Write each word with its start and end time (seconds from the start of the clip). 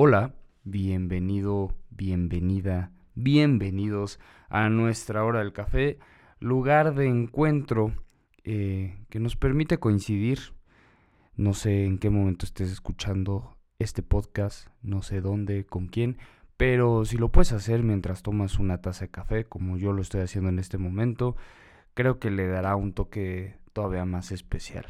Hola, 0.00 0.32
bienvenido, 0.62 1.74
bienvenida, 1.90 2.92
bienvenidos 3.16 4.20
a 4.48 4.68
nuestra 4.68 5.24
hora 5.24 5.40
del 5.40 5.52
café, 5.52 5.98
lugar 6.38 6.94
de 6.94 7.08
encuentro 7.08 7.92
eh, 8.44 8.96
que 9.10 9.18
nos 9.18 9.34
permite 9.34 9.78
coincidir. 9.78 10.38
No 11.34 11.52
sé 11.52 11.84
en 11.84 11.98
qué 11.98 12.10
momento 12.10 12.46
estés 12.46 12.70
escuchando 12.70 13.56
este 13.80 14.04
podcast, 14.04 14.68
no 14.82 15.02
sé 15.02 15.20
dónde, 15.20 15.66
con 15.66 15.88
quién, 15.88 16.18
pero 16.56 17.04
si 17.04 17.16
lo 17.16 17.32
puedes 17.32 17.50
hacer 17.50 17.82
mientras 17.82 18.22
tomas 18.22 18.60
una 18.60 18.80
taza 18.80 19.06
de 19.06 19.10
café, 19.10 19.46
como 19.46 19.78
yo 19.78 19.92
lo 19.92 20.00
estoy 20.00 20.20
haciendo 20.20 20.48
en 20.48 20.60
este 20.60 20.78
momento, 20.78 21.34
creo 21.94 22.20
que 22.20 22.30
le 22.30 22.46
dará 22.46 22.76
un 22.76 22.92
toque 22.92 23.56
todavía 23.72 24.04
más 24.04 24.30
especial. 24.30 24.86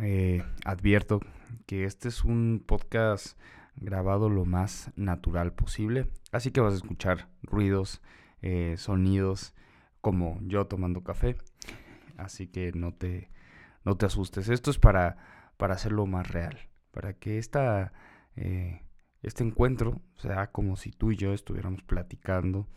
Eh, 0.00 0.44
advierto 0.64 1.20
que 1.66 1.84
este 1.84 2.08
es 2.08 2.24
un 2.24 2.62
podcast 2.64 3.38
grabado 3.76 4.28
lo 4.28 4.44
más 4.44 4.92
natural 4.96 5.52
posible, 5.52 6.06
así 6.32 6.50
que 6.50 6.60
vas 6.60 6.74
a 6.74 6.76
escuchar 6.76 7.28
ruidos, 7.42 8.02
eh, 8.42 8.74
sonidos, 8.76 9.54
como 10.00 10.38
yo 10.42 10.66
tomando 10.66 11.02
café, 11.02 11.36
así 12.16 12.46
que 12.46 12.72
no 12.72 12.92
te, 12.94 13.30
no 13.84 13.96
te 13.96 14.06
asustes. 14.06 14.48
Esto 14.48 14.70
es 14.70 14.78
para, 14.78 15.16
para 15.56 15.74
hacerlo 15.74 16.06
más 16.06 16.28
real, 16.28 16.58
para 16.90 17.14
que 17.14 17.38
esta, 17.38 17.92
eh, 18.36 18.82
este 19.22 19.44
encuentro 19.44 20.00
sea 20.16 20.50
como 20.50 20.76
si 20.76 20.90
tú 20.90 21.12
y 21.12 21.16
yo 21.16 21.32
estuviéramos 21.32 21.82
platicando 21.82 22.68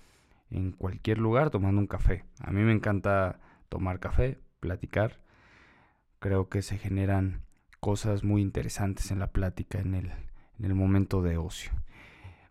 en 0.50 0.72
cualquier 0.72 1.18
lugar 1.18 1.50
tomando 1.50 1.82
un 1.82 1.88
café. 1.88 2.26
A 2.40 2.52
mí 2.52 2.62
me 2.62 2.74
encanta 2.74 3.40
tomar 3.70 4.00
café, 4.00 4.40
platicar. 4.60 5.20
Creo 6.22 6.48
que 6.48 6.62
se 6.62 6.78
generan 6.78 7.42
cosas 7.82 8.24
muy 8.24 8.42
interesantes 8.42 9.12
en 9.12 9.20
la 9.20 9.34
plática, 9.34 9.80
en 9.80 9.96
el, 9.96 10.12
en 10.60 10.66
el 10.66 10.76
momento 10.76 11.22
de 11.22 11.38
ocio. 11.38 11.74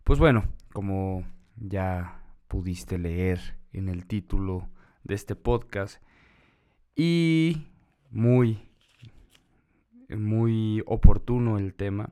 Pues 0.03 0.19
bueno, 0.19 0.43
como 0.73 1.23
ya 1.55 2.21
pudiste 2.47 2.99
leer 2.99 3.57
en 3.71 3.89
el 3.89 4.05
título 4.05 4.69
de 5.03 5.15
este 5.15 5.35
podcast 5.35 6.03
y 6.95 7.65
muy 8.11 8.67
muy 10.17 10.83
oportuno 10.85 11.57
el 11.57 11.73
tema, 11.73 12.09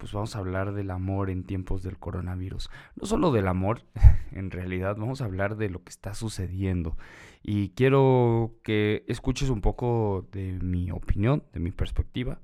pues 0.00 0.12
vamos 0.12 0.34
a 0.34 0.38
hablar 0.38 0.72
del 0.72 0.90
amor 0.90 1.28
en 1.28 1.44
tiempos 1.44 1.82
del 1.82 1.98
coronavirus. 1.98 2.70
No 2.96 3.06
solo 3.06 3.30
del 3.32 3.46
amor, 3.46 3.82
en 4.32 4.50
realidad, 4.50 4.96
vamos 4.96 5.20
a 5.20 5.26
hablar 5.26 5.56
de 5.56 5.68
lo 5.68 5.84
que 5.84 5.90
está 5.90 6.14
sucediendo. 6.14 6.96
Y 7.42 7.68
quiero 7.70 8.56
que 8.64 9.04
escuches 9.08 9.50
un 9.50 9.60
poco 9.60 10.26
de 10.32 10.58
mi 10.62 10.90
opinión, 10.90 11.44
de 11.52 11.60
mi 11.60 11.70
perspectiva, 11.70 12.40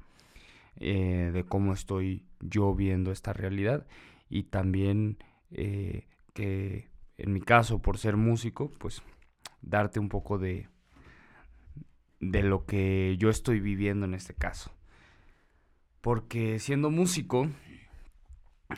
eh, 0.76 1.30
de 1.32 1.44
cómo 1.44 1.72
estoy 1.72 2.26
yo 2.40 2.74
viendo 2.74 3.10
esta 3.10 3.32
realidad 3.32 3.86
y 4.28 4.44
también 4.44 5.16
eh, 5.50 6.06
que 6.34 6.90
en 7.16 7.32
mi 7.32 7.40
caso, 7.40 7.80
por 7.80 7.96
ser 7.96 8.18
músico, 8.18 8.70
pues 8.78 9.02
darte 9.62 9.98
un 9.98 10.10
poco 10.10 10.36
de, 10.36 10.68
de 12.20 12.42
lo 12.42 12.66
que 12.66 13.16
yo 13.18 13.30
estoy 13.30 13.60
viviendo 13.60 14.04
en 14.04 14.12
este 14.12 14.34
caso. 14.34 14.75
Porque 16.06 16.60
siendo 16.60 16.92
músico, 16.92 17.48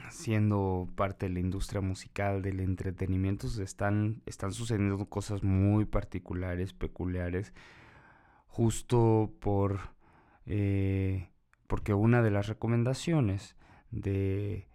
siendo 0.08 0.88
parte 0.94 1.26
de 1.26 1.34
la 1.34 1.40
industria 1.40 1.82
musical, 1.82 2.40
del 2.40 2.58
entretenimiento, 2.58 3.48
están, 3.62 4.22
sucediendo 4.48 5.04
cosas 5.10 5.42
muy 5.42 5.84
particulares, 5.84 6.72
peculiares, 6.72 7.52
justo 8.46 9.30
por 9.40 9.78
eh, 10.46 11.28
porque 11.66 11.92
una 11.92 12.22
de 12.22 12.30
las 12.30 12.46
recomendaciones 12.46 13.56
de 13.90 14.66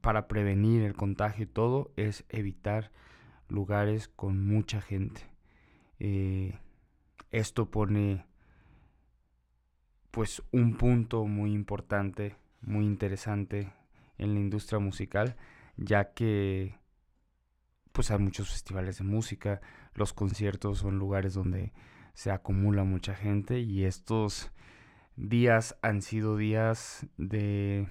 para 0.00 0.28
prevenir 0.28 0.82
el 0.82 0.94
contagio 0.94 1.46
y 1.46 1.48
todo 1.48 1.90
es 1.96 2.24
evitar 2.28 2.92
lugares 3.48 4.06
con 4.06 4.46
mucha 4.46 4.80
gente. 4.80 5.22
Eh, 5.98 6.60
esto 7.32 7.72
pone 7.72 8.24
pues 10.14 10.44
un 10.52 10.76
punto 10.76 11.24
muy 11.24 11.52
importante, 11.52 12.36
muy 12.60 12.84
interesante 12.84 13.72
en 14.16 14.32
la 14.34 14.38
industria 14.38 14.78
musical, 14.78 15.34
ya 15.76 16.14
que 16.14 16.78
pues 17.90 18.12
hay 18.12 18.20
muchos 18.20 18.48
festivales 18.48 18.98
de 18.98 19.04
música, 19.04 19.60
los 19.94 20.12
conciertos 20.12 20.78
son 20.78 21.00
lugares 21.00 21.34
donde 21.34 21.72
se 22.12 22.30
acumula 22.30 22.84
mucha 22.84 23.16
gente 23.16 23.58
y 23.58 23.86
estos 23.86 24.52
días 25.16 25.76
han 25.82 26.00
sido 26.00 26.36
días 26.36 27.08
de 27.18 27.88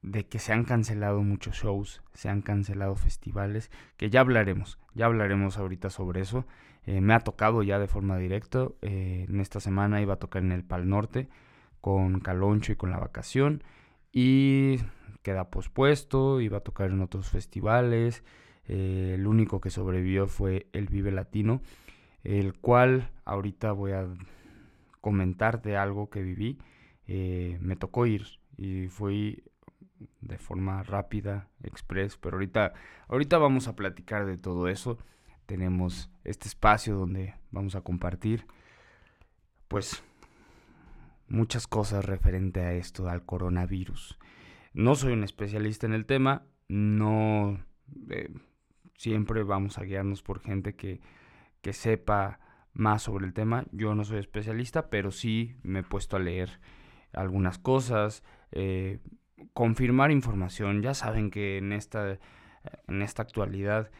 de 0.00 0.28
que 0.28 0.38
se 0.38 0.52
han 0.52 0.62
cancelado 0.64 1.22
muchos 1.22 1.56
shows, 1.56 2.04
se 2.14 2.28
han 2.28 2.40
cancelado 2.40 2.94
festivales, 2.94 3.72
que 3.96 4.10
ya 4.10 4.20
hablaremos, 4.20 4.78
ya 4.94 5.06
hablaremos 5.06 5.58
ahorita 5.58 5.90
sobre 5.90 6.20
eso. 6.20 6.46
Eh, 6.88 7.02
me 7.02 7.12
ha 7.12 7.20
tocado 7.20 7.62
ya 7.62 7.78
de 7.78 7.86
forma 7.86 8.16
directa, 8.16 8.66
eh, 8.80 9.26
en 9.28 9.40
esta 9.40 9.60
semana 9.60 10.00
iba 10.00 10.14
a 10.14 10.18
tocar 10.18 10.42
en 10.42 10.52
el 10.52 10.64
Pal 10.64 10.88
Norte 10.88 11.28
con 11.82 12.18
Caloncho 12.20 12.72
y 12.72 12.76
con 12.76 12.90
La 12.90 12.96
Vacación 12.96 13.62
y 14.10 14.78
queda 15.22 15.50
pospuesto, 15.50 16.40
iba 16.40 16.56
a 16.56 16.60
tocar 16.62 16.90
en 16.90 17.02
otros 17.02 17.28
festivales, 17.28 18.24
eh, 18.68 19.16
el 19.16 19.26
único 19.26 19.60
que 19.60 19.68
sobrevivió 19.68 20.28
fue 20.28 20.66
el 20.72 20.86
Vive 20.86 21.12
Latino, 21.12 21.60
el 22.24 22.54
cual 22.54 23.10
ahorita 23.26 23.72
voy 23.72 23.92
a 23.92 24.06
comentarte 25.02 25.76
algo 25.76 26.08
que 26.08 26.22
viví, 26.22 26.56
me 27.06 27.76
tocó 27.76 28.06
ir 28.06 28.24
y 28.56 28.88
fui 28.88 29.42
de 30.22 30.38
forma 30.38 30.82
rápida, 30.84 31.48
express, 31.62 32.16
pero 32.16 32.36
ahorita, 32.36 32.72
ahorita 33.08 33.36
vamos 33.36 33.68
a 33.68 33.76
platicar 33.76 34.24
de 34.24 34.38
todo 34.38 34.68
eso. 34.68 34.96
Tenemos 35.48 36.10
este 36.24 36.46
espacio 36.46 36.94
donde 36.94 37.34
vamos 37.50 37.74
a 37.74 37.80
compartir, 37.80 38.44
pues, 39.66 40.04
muchas 41.26 41.66
cosas 41.66 42.04
referente 42.04 42.60
a 42.60 42.74
esto, 42.74 43.08
al 43.08 43.24
coronavirus. 43.24 44.18
No 44.74 44.94
soy 44.94 45.14
un 45.14 45.24
especialista 45.24 45.86
en 45.86 45.94
el 45.94 46.04
tema, 46.04 46.42
no 46.68 47.64
eh, 48.10 48.28
siempre 48.94 49.42
vamos 49.42 49.78
a 49.78 49.84
guiarnos 49.84 50.22
por 50.22 50.40
gente 50.40 50.74
que, 50.74 51.00
que 51.62 51.72
sepa 51.72 52.40
más 52.74 53.04
sobre 53.04 53.24
el 53.24 53.32
tema. 53.32 53.64
Yo 53.72 53.94
no 53.94 54.04
soy 54.04 54.18
especialista, 54.18 54.90
pero 54.90 55.10
sí 55.10 55.56
me 55.62 55.78
he 55.78 55.82
puesto 55.82 56.16
a 56.16 56.20
leer 56.20 56.60
algunas 57.14 57.56
cosas. 57.56 58.22
Eh, 58.52 58.98
confirmar 59.54 60.10
información. 60.10 60.82
Ya 60.82 60.92
saben 60.92 61.30
que 61.30 61.56
en 61.56 61.72
esta, 61.72 62.18
en 62.86 63.00
esta 63.00 63.22
actualidad 63.22 63.90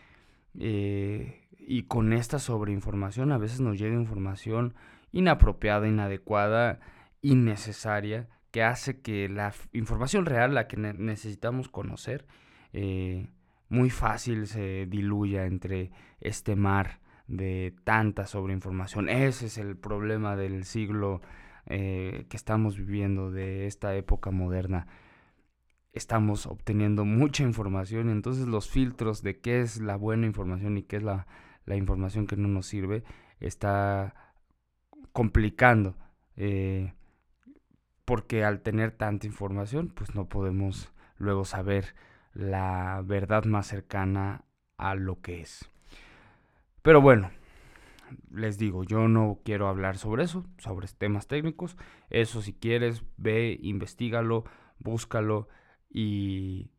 eh, 0.59 1.49
y 1.59 1.85
con 1.85 2.13
esta 2.13 2.39
sobreinformación 2.39 3.33
a 3.33 3.39
veces 3.39 3.61
nos 3.61 3.79
llega 3.79 3.95
información 3.95 4.75
inapropiada, 5.13 5.87
inadecuada, 5.87 6.81
innecesaria, 7.23 8.29
que 8.51 8.63
hace 8.63 9.01
que 9.01 9.29
la 9.29 9.53
información 9.73 10.27
real, 10.27 10.55
la 10.55 10.67
que 10.67 10.77
necesitamos 10.77 11.69
conocer, 11.69 12.27
eh, 12.73 13.29
muy 13.69 13.91
fácil 13.91 14.47
se 14.47 14.87
diluya 14.87 15.45
entre 15.45 15.91
este 16.21 16.57
mar 16.57 17.01
de 17.27 17.75
tanta 17.85 18.27
sobreinformación. 18.27 19.11
Ese 19.11 19.47
es 19.47 19.59
el 19.59 19.77
problema 19.77 20.37
del 20.37 20.65
siglo 20.65 21.21
eh, 21.67 22.25
que 22.31 22.37
estamos 22.37 22.79
viviendo, 22.79 23.31
de 23.31 23.67
esta 23.67 23.95
época 23.95 24.31
moderna 24.31 24.87
estamos 25.99 26.47
obteniendo 26.47 27.05
mucha 27.05 27.43
información, 27.43 28.09
entonces 28.09 28.47
los 28.47 28.71
filtros 28.71 29.23
de 29.23 29.41
qué 29.41 29.61
es 29.61 29.81
la 29.81 29.97
buena 29.97 30.27
información 30.27 30.79
y 30.79 30.83
qué 30.83 30.97
es 30.97 31.03
la, 31.03 31.27
información 31.67 32.27
que 32.27 32.37
no 32.37 32.49
nos 32.49 32.67
sirve 32.67 33.05
está 33.41 34.15
complicando. 35.13 35.97
Eh, 36.37 36.95
porque 38.07 38.43
al 38.45 38.63
tener 38.63 38.93
tanta 38.93 39.27
información, 39.27 39.93
pues 39.95 40.15
no 40.15 40.31
podemos 40.31 40.95
luego 41.19 41.45
saber 41.45 41.95
la 42.33 43.03
verdad 43.05 43.45
más 43.45 43.67
cercana 43.67 44.45
a 44.79 44.95
lo 44.95 45.21
que 45.21 45.43
es. 45.43 45.71
Pero 46.81 47.03
bueno, 47.03 47.31
les 48.31 48.57
digo, 48.57 48.85
yo 48.85 49.09
no 49.09 49.41
quiero 49.45 49.69
hablar 49.69 49.99
sobre 49.99 50.25
eso, 50.25 50.47
sobre 50.57 50.89
temas 50.89 51.27
técnicos. 51.27 51.77
Eso 52.09 52.41
si 52.41 52.55
quieres, 52.55 53.03
ve, 53.19 53.59
investigalo, 53.61 54.45
búscalo 54.79 55.49
y, 55.91 56.71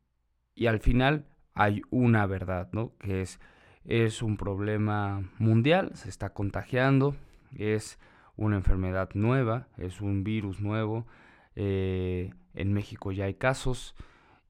al 0.67 0.79
final 0.79 1.25
hay 1.53 1.81
una 1.89 2.25
verdad, 2.25 2.69
¿no? 2.73 2.95
Que 2.97 3.21
es, 3.21 3.39
es 3.85 4.21
un 4.21 4.37
problema 4.37 5.29
mundial, 5.37 5.91
se 5.95 6.09
está 6.09 6.33
contagiando, 6.33 7.15
es 7.55 7.99
una 8.35 8.57
enfermedad 8.57 9.09
nueva, 9.13 9.67
es 9.77 10.01
un 10.01 10.23
virus 10.23 10.61
nuevo, 10.61 11.07
eh, 11.55 12.33
en 12.53 12.73
México 12.73 13.11
ya 13.11 13.25
hay 13.25 13.35
casos 13.35 13.95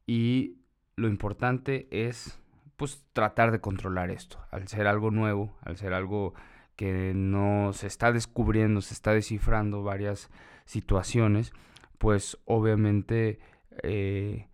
y 0.06 0.58
lo 0.96 1.08
importante 1.08 1.88
es 1.92 2.40
pues 2.76 3.04
tratar 3.14 3.52
de 3.52 3.60
controlar 3.60 4.10
esto, 4.10 4.40
al 4.52 4.68
ser 4.68 4.88
algo 4.88 5.12
nuevo, 5.12 5.58
al 5.64 5.76
ser 5.76 5.94
algo 5.94 6.34
que 6.76 7.14
no 7.14 7.74
se 7.74 7.88
está 7.88 8.14
descubriendo, 8.14 8.82
se 8.82 8.94
está 8.94 9.12
descifrando 9.12 9.84
varias 9.84 10.30
situaciones, 10.64 11.52
pues 11.98 12.38
obviamente 12.46 13.40
eh, 13.84 14.48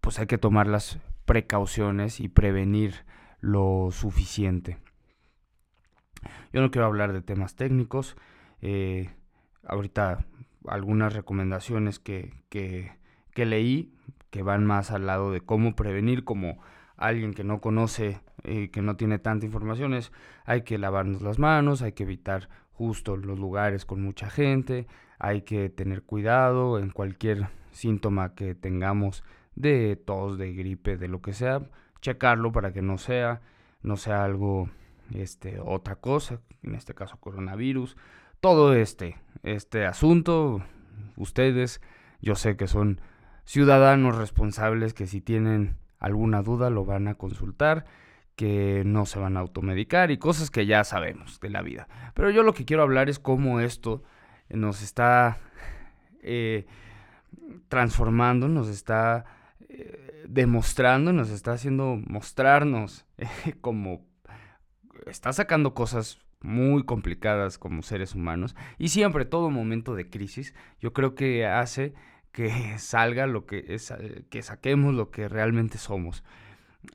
pues 0.00 0.18
hay 0.18 0.26
que 0.26 0.38
tomar 0.38 0.66
las 0.66 0.98
precauciones 1.24 2.20
y 2.20 2.28
prevenir 2.28 3.04
lo 3.40 3.88
suficiente. 3.90 4.78
Yo 6.52 6.60
no 6.60 6.70
quiero 6.70 6.86
hablar 6.86 7.12
de 7.12 7.22
temas 7.22 7.56
técnicos. 7.56 8.16
Eh, 8.62 9.10
ahorita 9.64 10.24
algunas 10.66 11.12
recomendaciones 11.12 11.98
que, 11.98 12.32
que, 12.48 12.96
leí 13.44 13.92
que 14.30 14.42
van 14.42 14.64
más 14.64 14.90
al 14.90 15.06
lado 15.06 15.30
de 15.30 15.40
cómo 15.40 15.76
prevenir 15.76 16.24
como 16.24 16.58
alguien 16.96 17.34
que 17.34 17.44
no 17.44 17.60
conoce 17.60 18.20
eh, 18.44 18.70
que 18.70 18.82
no 18.82 18.96
tiene 18.96 19.18
tanta 19.18 19.46
información 19.46 19.92
es 19.94 20.12
hay 20.44 20.62
que 20.62 20.78
lavarnos 20.78 21.22
las 21.22 21.38
manos, 21.38 21.82
hay 21.82 21.92
que 21.92 22.04
evitar 22.04 22.48
justo 22.72 23.16
los 23.16 23.38
lugares 23.38 23.84
con 23.84 24.02
mucha 24.02 24.30
gente, 24.30 24.86
hay 25.18 25.42
que 25.42 25.68
tener 25.68 26.02
cuidado 26.02 26.78
en 26.78 26.90
cualquier 26.90 27.48
síntoma 27.72 28.34
que 28.34 28.54
tengamos 28.54 29.22
de 29.54 29.96
tos, 29.96 30.38
de 30.38 30.52
gripe, 30.52 30.96
de 30.96 31.08
lo 31.08 31.22
que 31.22 31.32
sea, 31.32 31.62
checarlo 32.00 32.52
para 32.52 32.72
que 32.72 32.82
no 32.82 32.98
sea, 32.98 33.40
no 33.82 33.96
sea 33.96 34.24
algo, 34.24 34.68
este, 35.14 35.60
otra 35.60 35.96
cosa, 35.96 36.40
en 36.62 36.74
este 36.74 36.94
caso 36.94 37.16
coronavirus, 37.18 37.96
todo 38.40 38.74
este, 38.74 39.16
este 39.42 39.86
asunto, 39.86 40.62
ustedes, 41.16 41.80
yo 42.20 42.34
sé 42.34 42.56
que 42.56 42.66
son 42.66 43.00
ciudadanos 43.44 44.16
responsables 44.16 44.94
que 44.94 45.06
si 45.06 45.20
tienen 45.20 45.76
alguna 45.98 46.42
duda 46.42 46.70
lo 46.70 46.84
van 46.84 47.08
a 47.08 47.14
consultar, 47.14 47.86
que 48.34 48.82
no 48.84 49.06
se 49.06 49.18
van 49.18 49.36
a 49.36 49.40
automedicar 49.40 50.10
y 50.10 50.18
cosas 50.18 50.50
que 50.50 50.66
ya 50.66 50.84
sabemos 50.84 51.40
de 51.40 51.48
la 51.48 51.62
vida. 51.62 51.88
Pero 52.12 52.30
yo 52.30 52.42
lo 52.42 52.52
que 52.52 52.66
quiero 52.66 52.82
hablar 52.82 53.08
es 53.08 53.18
cómo 53.18 53.60
esto 53.60 54.02
nos 54.48 54.82
está 54.82 55.38
eh, 56.22 56.66
transformando, 57.68 58.48
nos 58.48 58.68
está 58.68 59.24
eh, 59.68 60.24
demostrando, 60.28 61.12
nos 61.12 61.30
está 61.30 61.52
haciendo 61.52 62.00
mostrarnos 62.06 63.06
como 63.60 64.06
está 65.06 65.32
sacando 65.32 65.74
cosas 65.74 66.18
muy 66.40 66.84
complicadas 66.84 67.58
como 67.58 67.82
seres 67.82 68.14
humanos. 68.14 68.54
Y 68.78 68.88
siempre 68.88 69.24
todo 69.24 69.50
momento 69.50 69.94
de 69.94 70.08
crisis 70.08 70.54
yo 70.80 70.92
creo 70.92 71.14
que 71.14 71.46
hace 71.46 71.94
que 72.32 72.50
salga 72.78 73.26
lo 73.26 73.46
que 73.46 73.64
es 73.68 73.92
que 74.30 74.42
saquemos 74.42 74.94
lo 74.94 75.10
que 75.10 75.28
realmente 75.28 75.78
somos. 75.78 76.24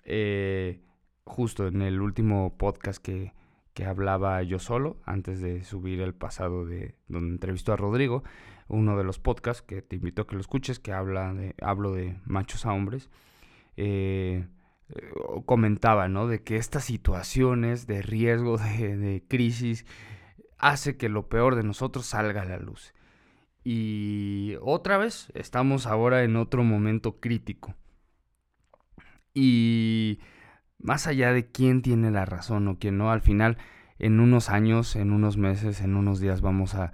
Eh, 0.05 0.81
justo 1.25 1.67
en 1.67 1.81
el 1.81 2.01
último 2.01 2.57
podcast 2.57 3.01
que, 3.01 3.33
que 3.73 3.85
hablaba 3.85 4.41
yo 4.43 4.59
solo 4.59 4.97
antes 5.05 5.41
de 5.41 5.63
subir 5.63 6.01
el 6.01 6.13
pasado 6.13 6.65
de 6.65 6.95
donde 7.07 7.33
entrevistó 7.33 7.73
a 7.73 7.77
Rodrigo 7.77 8.23
uno 8.71 8.97
de 8.97 9.03
los 9.03 9.19
podcasts 9.19 9.61
que 9.61 9.81
te 9.81 9.97
invito 9.97 10.21
a 10.21 10.27
que 10.27 10.35
lo 10.35 10.41
escuches, 10.41 10.79
que 10.79 10.93
habla 10.93 11.33
de, 11.33 11.55
hablo 11.61 11.91
de 11.91 12.17
machos 12.25 12.65
a 12.65 12.71
hombres, 12.71 13.09
eh, 13.75 14.47
comentaba, 15.45 16.07
¿no? 16.07 16.27
De 16.27 16.41
que 16.41 16.55
estas 16.55 16.85
situaciones 16.85 17.85
de 17.85 18.01
riesgo, 18.01 18.57
de, 18.57 18.97
de, 18.97 19.23
crisis, 19.27 19.85
hace 20.57 20.97
que 20.97 21.09
lo 21.09 21.27
peor 21.27 21.55
de 21.55 21.63
nosotros 21.63 22.05
salga 22.05 22.43
a 22.43 22.45
la 22.45 22.57
luz. 22.57 22.93
Y 23.63 24.55
otra 24.61 24.97
vez, 24.97 25.31
estamos 25.35 25.85
ahora 25.85 26.23
en 26.23 26.35
otro 26.35 26.63
momento 26.63 27.19
crítico. 27.19 27.75
Y 29.33 30.19
más 30.81 31.07
allá 31.07 31.31
de 31.33 31.47
quién 31.47 31.81
tiene 31.81 32.11
la 32.11 32.25
razón 32.25 32.67
o 32.67 32.77
quién 32.77 32.97
no, 32.97 33.11
al 33.11 33.21
final, 33.21 33.57
en 33.99 34.19
unos 34.19 34.49
años, 34.49 34.95
en 34.95 35.11
unos 35.11 35.37
meses, 35.37 35.81
en 35.81 35.95
unos 35.95 36.19
días 36.19 36.41
vamos 36.41 36.75
a 36.75 36.91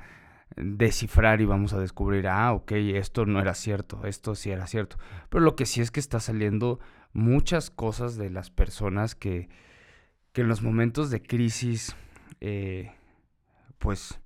descifrar 0.56 1.42
y 1.42 1.46
vamos 1.46 1.74
a 1.74 1.80
descubrir, 1.80 2.28
ah, 2.28 2.52
ok, 2.54 2.72
esto 2.72 3.26
no 3.26 3.40
era 3.40 3.54
cierto, 3.54 4.06
esto 4.06 4.36
sí 4.36 4.52
era 4.52 4.68
cierto. 4.68 4.98
Pero 5.30 5.44
lo 5.44 5.56
que 5.56 5.66
sí 5.66 5.82
es 5.82 5.92
que 5.92 6.00
está 6.00 6.20
saliendo 6.20 6.80
muchas 7.14 7.70
cosas 7.70 8.18
de 8.18 8.30
las 8.30 8.50
personas 8.50 9.16
que, 9.16 9.50
que 10.34 10.42
en 10.42 10.48
los 10.48 10.62
momentos 10.62 11.10
de 11.10 11.22
crisis, 11.22 11.96
eh, 12.42 12.92
pues, 13.78 14.20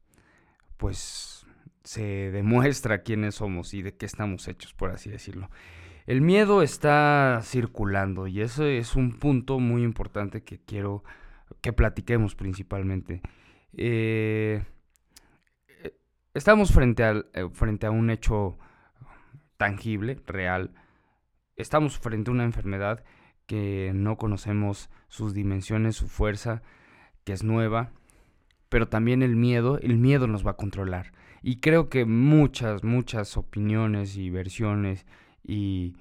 pues 0.77 1.45
se 1.83 2.31
demuestra 2.31 3.03
quiénes 3.03 3.35
somos 3.35 3.73
y 3.73 3.81
de 3.81 3.95
qué 3.95 4.05
estamos 4.05 4.47
hechos, 4.47 4.73
por 4.73 4.91
así 4.91 5.09
decirlo. 5.09 5.49
El 6.05 6.21
miedo 6.21 6.61
está 6.61 7.39
circulando 7.43 8.27
y 8.27 8.41
eso 8.41 8.65
es 8.65 8.95
un 8.95 9.19
punto 9.19 9.59
muy 9.59 9.83
importante 9.83 10.43
que 10.43 10.59
quiero 10.59 11.03
que 11.61 11.73
platiquemos 11.73 12.35
principalmente. 12.35 13.21
Eh, 13.73 14.63
Estamos 16.33 16.71
frente, 16.71 17.03
eh, 17.33 17.49
frente 17.51 17.87
a 17.87 17.91
un 17.91 18.09
hecho 18.09 18.57
tangible, 19.57 20.21
real. 20.25 20.71
Estamos 21.57 21.99
frente 21.99 22.31
a 22.31 22.33
una 22.33 22.45
enfermedad 22.45 23.03
que 23.47 23.91
no 23.93 24.15
conocemos 24.15 24.89
sus 25.09 25.33
dimensiones, 25.33 25.97
su 25.97 26.07
fuerza, 26.07 26.61
que 27.25 27.33
es 27.33 27.43
nueva, 27.43 27.91
pero 28.69 28.87
también 28.87 29.23
el 29.23 29.35
miedo, 29.35 29.77
el 29.79 29.97
miedo 29.97 30.25
nos 30.25 30.47
va 30.47 30.51
a 30.51 30.57
controlar. 30.57 31.11
Y 31.41 31.59
creo 31.59 31.89
que 31.89 32.05
muchas, 32.05 32.85
muchas 32.85 33.35
opiniones 33.35 34.15
y 34.15 34.29
versiones 34.29 35.05
y, 35.43 35.95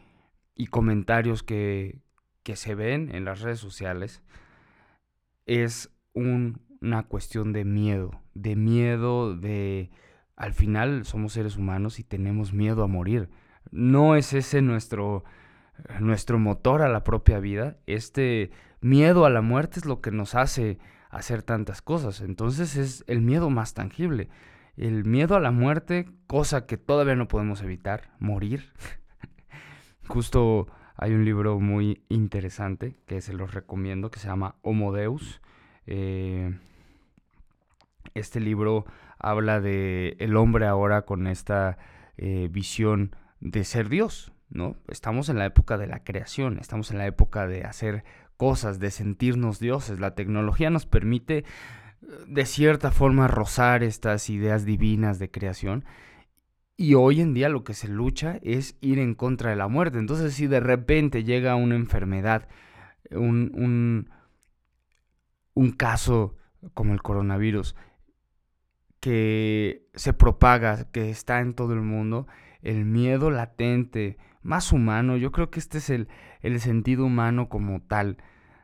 y 0.55 0.67
comentarios 0.67 1.43
que, 1.43 2.01
que, 2.43 2.57
se 2.57 2.75
ven 2.75 3.15
en 3.15 3.25
las 3.25 3.41
redes 3.41 3.61
sociales 3.61 4.23
es 5.47 5.91
un, 6.13 6.61
una 6.81 7.05
cuestión 7.05 7.53
de 7.53 7.65
miedo, 7.65 8.21
de 8.35 8.57
miedo 8.57 9.35
de 9.35 9.91
al 10.41 10.55
final 10.55 11.05
somos 11.05 11.35
seres 11.35 11.59
humanos 11.59 11.99
y 11.99 12.03
tenemos 12.03 12.55
miedo 12.55 12.83
a 12.83 12.87
morir. 12.87 13.29
No 13.71 14.17
es 14.17 14.33
ese 14.33 14.63
nuestro, 14.63 15.23
nuestro 16.01 16.39
motor 16.39 16.81
a 16.81 16.89
la 16.89 17.05
propia 17.05 17.41
vida. 17.41 17.77
Este 17.85 18.51
miedo 18.81 19.27
a 19.27 19.31
la 19.31 19.43
muerte 19.43 19.81
es 19.81 19.85
lo 19.85 20.01
que 20.01 20.11
nos 20.11 20.35
hace 20.35 20.79
hacer 21.11 21.43
tantas 21.43 21.83
cosas. 21.83 22.23
Entonces 22.23 22.77
es 22.77 23.05
el 23.07 23.21
miedo 23.21 23.51
más 23.51 23.75
tangible. 23.75 24.31
El 24.79 25.05
miedo 25.05 25.37
a 25.37 25.41
la 25.41 25.51
muerte, 25.51 26.09
cosa 26.27 26.65
que 26.65 26.79
todavía 26.79 27.17
no 27.17 27.29
podemos 27.29 27.61
evitar, 27.61 28.11
morir. 28.19 28.73
Justo 30.11 30.67
hay 30.97 31.13
un 31.13 31.25
libro 31.25 31.61
muy 31.61 32.03
interesante 32.09 32.97
que 33.07 33.21
se 33.21 33.33
los 33.33 33.55
recomiendo 33.55 34.11
que 34.11 34.19
se 34.19 34.27
llama 34.27 34.57
Homo 34.61 34.93
Deus. 34.93 35.41
Eh, 35.87 36.59
este 38.15 38.41
libro 38.41 38.87
habla 39.21 39.61
de 39.61 40.17
el 40.19 40.37
hombre 40.37 40.67
ahora 40.67 41.03
con 41.03 41.29
esta 41.29 41.79
eh, 42.17 42.49
visión 42.51 43.15
de 43.39 43.63
ser 43.63 43.89
Dios, 43.89 44.33
¿no? 44.49 44.75
Estamos 44.89 45.29
en 45.29 45.39
la 45.39 45.45
época 45.45 45.79
de 45.79 45.87
la 45.87 46.03
creación, 46.03 46.59
estamos 46.59 46.91
en 46.91 46.99
la 46.99 47.07
época 47.07 47.47
de 47.47 47.63
hacer 47.63 48.03
cosas, 48.37 48.81
de 48.81 48.91
sentirnos 48.91 49.61
dioses. 49.61 50.01
La 50.01 50.17
tecnología 50.17 50.71
nos 50.71 50.87
permite 50.87 51.39
eh, 51.39 51.45
de 52.27 52.47
cierta 52.47 52.91
forma 52.91 53.29
rozar 53.29 53.85
estas 53.85 54.29
ideas 54.29 54.65
divinas 54.65 55.21
de 55.21 55.31
creación. 55.31 55.85
Y 56.81 56.95
hoy 56.95 57.21
en 57.21 57.35
día 57.35 57.51
lo 57.51 57.63
que 57.63 57.75
se 57.75 57.89
lucha 57.89 58.39
es 58.41 58.79
ir 58.81 59.01
en 59.01 59.15
contra 59.15 59.51
de 59.51 59.57
la 59.57 59.69
muerte. 59.69 59.99
Entonces 59.99 60.33
si 60.33 60.47
de 60.47 60.61
repente 60.61 61.25
llega 61.25 61.55
una 61.55 61.75
enfermedad, 61.75 62.49
un, 63.11 63.53
un, 63.55 64.09
un 65.53 65.73
caso 65.73 66.39
como 66.73 66.95
el 66.95 67.03
coronavirus, 67.03 67.77
que 68.99 69.91
se 69.93 70.15
propaga, 70.15 70.91
que 70.91 71.11
está 71.11 71.41
en 71.41 71.53
todo 71.53 71.75
el 71.75 71.83
mundo, 71.83 72.27
el 72.63 72.87
miedo 72.87 73.31
latente, 73.31 74.17
más 74.41 74.73
humano, 74.73 75.19
yo 75.19 75.33
creo 75.33 75.51
que 75.51 75.61
este 75.61 75.77
es 75.77 75.91
el, 75.91 76.09
el 76.41 76.61
sentido 76.61 77.05
humano 77.05 77.51
como 77.51 77.83
tal 77.83 78.17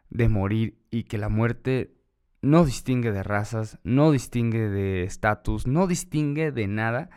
de 0.08 0.30
morir 0.30 0.78
y 0.90 1.02
que 1.02 1.18
la 1.18 1.28
muerte 1.28 1.92
no 2.40 2.64
distingue 2.64 3.12
de 3.12 3.22
razas, 3.22 3.78
no 3.84 4.10
distingue 4.10 4.70
de 4.70 5.02
estatus, 5.02 5.66
no 5.66 5.86
distingue 5.86 6.50
de 6.50 6.66
nada. 6.66 7.10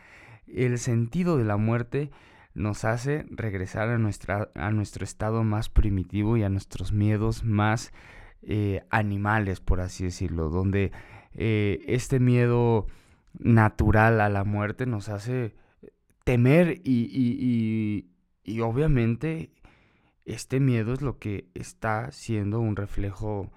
El 0.54 0.78
sentido 0.78 1.38
de 1.38 1.46
la 1.46 1.58
muerte 1.58 2.12
nos 2.54 2.86
hace 2.86 3.26
regresar 3.30 3.90
a, 3.90 3.98
nuestra, 3.98 4.50
a 4.56 4.72
nuestro 4.72 5.04
estado 5.04 5.44
más 5.44 5.70
primitivo 5.70 6.38
y 6.38 6.44
a 6.44 6.50
nuestros 6.50 6.92
miedos 6.92 7.44
más 7.44 7.94
eh, 8.42 8.82
animales, 8.90 9.60
por 9.60 9.82
así 9.82 10.06
decirlo, 10.06 10.50
donde 10.50 10.92
eh, 11.34 11.84
este 11.88 12.20
miedo 12.20 12.88
natural 13.38 14.22
a 14.22 14.30
la 14.30 14.44
muerte 14.44 14.86
nos 14.86 15.10
hace 15.10 15.56
temer 16.24 16.82
y, 16.84 18.06
y, 18.44 18.62
obviamente 18.62 19.52
este 20.26 20.60
miedo 20.60 20.94
es 20.94 21.02
lo 21.02 21.18
que 21.18 21.50
está 21.54 22.12
siendo 22.12 22.60
un 22.60 22.76
reflejo 22.76 23.52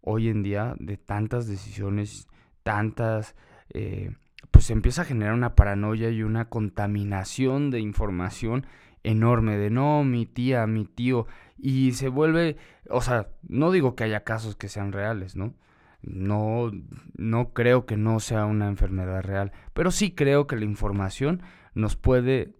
hoy 0.00 0.28
en 0.28 0.42
día 0.42 0.74
de 0.78 0.96
tantas 0.96 1.46
decisiones, 1.46 2.28
tantas, 2.62 3.34
eh, 3.70 4.14
pues 4.50 4.66
se 4.66 4.72
empieza 4.72 5.02
a 5.02 5.06
generar 5.06 5.34
una 5.34 5.54
paranoia 5.54 6.10
y 6.10 6.22
una 6.22 6.48
contaminación 6.48 7.70
de 7.70 7.80
información 7.80 8.66
enorme 9.02 9.56
de 9.56 9.70
no, 9.70 10.04
mi 10.04 10.26
tía, 10.26 10.66
mi 10.66 10.84
tío, 10.84 11.26
y 11.58 11.92
se 11.92 12.08
vuelve, 12.08 12.56
o 12.88 13.02
sea, 13.02 13.28
no 13.42 13.70
digo 13.70 13.94
que 13.94 14.04
haya 14.04 14.24
casos 14.24 14.56
que 14.56 14.68
sean 14.68 14.92
reales, 14.92 15.36
¿no? 15.36 15.54
No, 16.02 16.70
no 17.16 17.52
creo 17.52 17.86
que 17.86 17.96
no 17.96 18.18
sea 18.20 18.44
una 18.44 18.68
enfermedad 18.68 19.22
real, 19.22 19.52
pero 19.72 19.90
sí 19.90 20.12
creo 20.12 20.46
que 20.46 20.56
la 20.56 20.64
información 20.64 21.42
nos 21.74 21.96
puede 21.96 22.54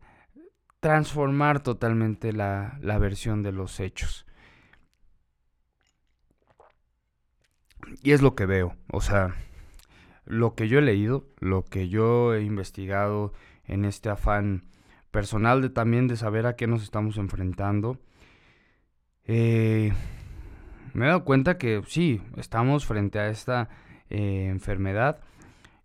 transformar 0.81 1.61
totalmente 1.61 2.33
la, 2.33 2.79
la 2.81 2.99
versión 2.99 3.43
de 3.43 3.53
los 3.53 3.81
hechos. 3.81 4.27
Y 8.03 8.12
es 8.12 8.23
lo 8.23 8.35
que 8.35 8.47
veo, 8.47 8.77
o 8.93 9.01
sea, 9.01 9.35
lo 10.25 10.55
que 10.55 10.69
yo 10.69 10.79
he 10.79 10.83
leído, 10.83 11.26
lo 11.38 11.64
que 11.64 11.88
yo 11.88 12.35
he 12.35 12.43
investigado 12.43 13.33
en 13.64 13.85
este 13.85 14.09
afán 14.09 14.64
personal 15.11 15.62
de 15.62 15.71
también 15.71 16.09
de 16.09 16.17
saber 16.17 16.47
a 16.47 16.57
qué 16.57 16.67
nos 16.67 16.83
estamos 16.83 17.17
enfrentando. 17.19 17.99
Eh, 19.25 19.93
me 20.95 21.05
he 21.05 21.09
dado 21.09 21.25
cuenta 21.25 21.59
que 21.59 21.83
sí, 21.87 22.21
estamos 22.37 22.87
frente 22.87 23.19
a 23.19 23.29
esta 23.29 23.69
eh, 24.11 24.47
enfermedad, 24.49 25.21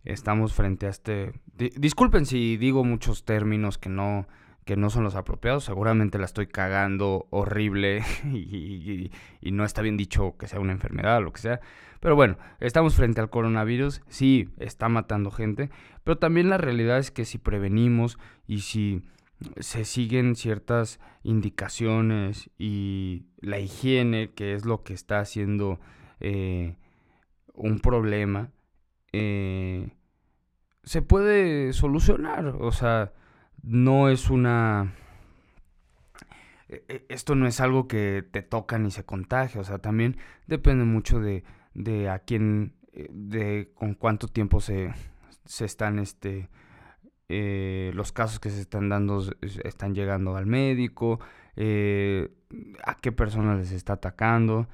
estamos 0.03 0.53
frente 0.53 0.87
a 0.87 0.89
este... 0.89 1.33
disculpen 1.55 2.25
si 2.25 2.57
digo 2.57 2.83
muchos 2.83 3.25
términos 3.25 3.77
que 3.77 3.89
no, 3.89 4.27
que 4.67 4.75
no 4.75 4.89
son 4.91 5.03
los 5.03 5.15
apropiados, 5.15 5.63
seguramente 5.63 6.19
la 6.19 6.25
estoy 6.25 6.45
cagando 6.47 7.25
horrible 7.31 8.03
y, 8.25 9.09
no 9.51 9.63
está 9.63 9.81
bien 9.81 9.97
dicho 9.97 10.35
que 10.37 10.47
sea 10.47 10.59
una 10.59 10.73
enfermedad 10.73 11.17
o 11.17 11.21
lo 11.21 11.31
que 11.33 11.41
sea, 11.41 11.61
pero 12.01 12.15
bueno, 12.15 12.37
estamos 12.59 12.93
frente 12.93 13.21
al 13.21 13.29
coronavirus, 13.29 14.01
sí, 14.09 14.49
está 14.59 14.89
matando 14.89 15.31
gente, 15.31 15.71
pero 16.03 16.17
también 16.17 16.49
la 16.49 16.57
realidad 16.57 16.99
es 16.99 17.09
que 17.09 17.23
si 17.23 17.37
prevenimos 17.37 18.19
y 18.45 18.59
si 18.59 19.03
se 19.59 19.85
siguen 19.85 20.35
ciertas 20.35 20.99
indicaciones 21.23 22.49
y 22.57 23.25
la 23.39 23.59
higiene, 23.59 24.31
que 24.31 24.53
es 24.53 24.65
lo 24.65 24.83
que 24.83 24.93
está 24.93 25.19
haciendo 25.19 25.79
eh, 26.19 26.75
un 27.53 27.79
problema, 27.79 28.51
eh, 29.13 29.91
se 30.83 31.01
puede 31.01 31.73
solucionar. 31.73 32.47
O 32.47 32.71
sea, 32.71 33.13
no 33.63 34.09
es 34.09 34.29
una... 34.29 34.93
E, 36.69 36.83
e, 36.87 37.05
esto 37.09 37.35
no 37.35 37.47
es 37.47 37.61
algo 37.61 37.87
que 37.87 38.25
te 38.31 38.41
toca 38.41 38.77
ni 38.77 38.91
se 38.91 39.05
contagia, 39.05 39.61
o 39.61 39.63
sea, 39.63 39.79
también 39.79 40.17
depende 40.47 40.83
mucho 40.83 41.19
de, 41.19 41.43
de 41.73 42.09
a 42.09 42.19
quién, 42.19 42.75
eh, 42.93 43.07
de 43.11 43.71
con 43.73 43.93
cuánto 43.93 44.27
tiempo 44.27 44.59
se, 44.59 44.93
se 45.45 45.65
están, 45.65 45.99
este, 45.99 46.49
eh, 47.29 47.91
los 47.93 48.11
casos 48.13 48.39
que 48.39 48.49
se 48.49 48.61
están 48.61 48.87
dando 48.87 49.21
están 49.41 49.93
llegando 49.93 50.37
al 50.37 50.45
médico, 50.45 51.19
eh, 51.57 52.29
a 52.85 52.95
qué 52.95 53.11
persona 53.11 53.55
les 53.55 53.71
está 53.71 53.93
atacando. 53.93 54.67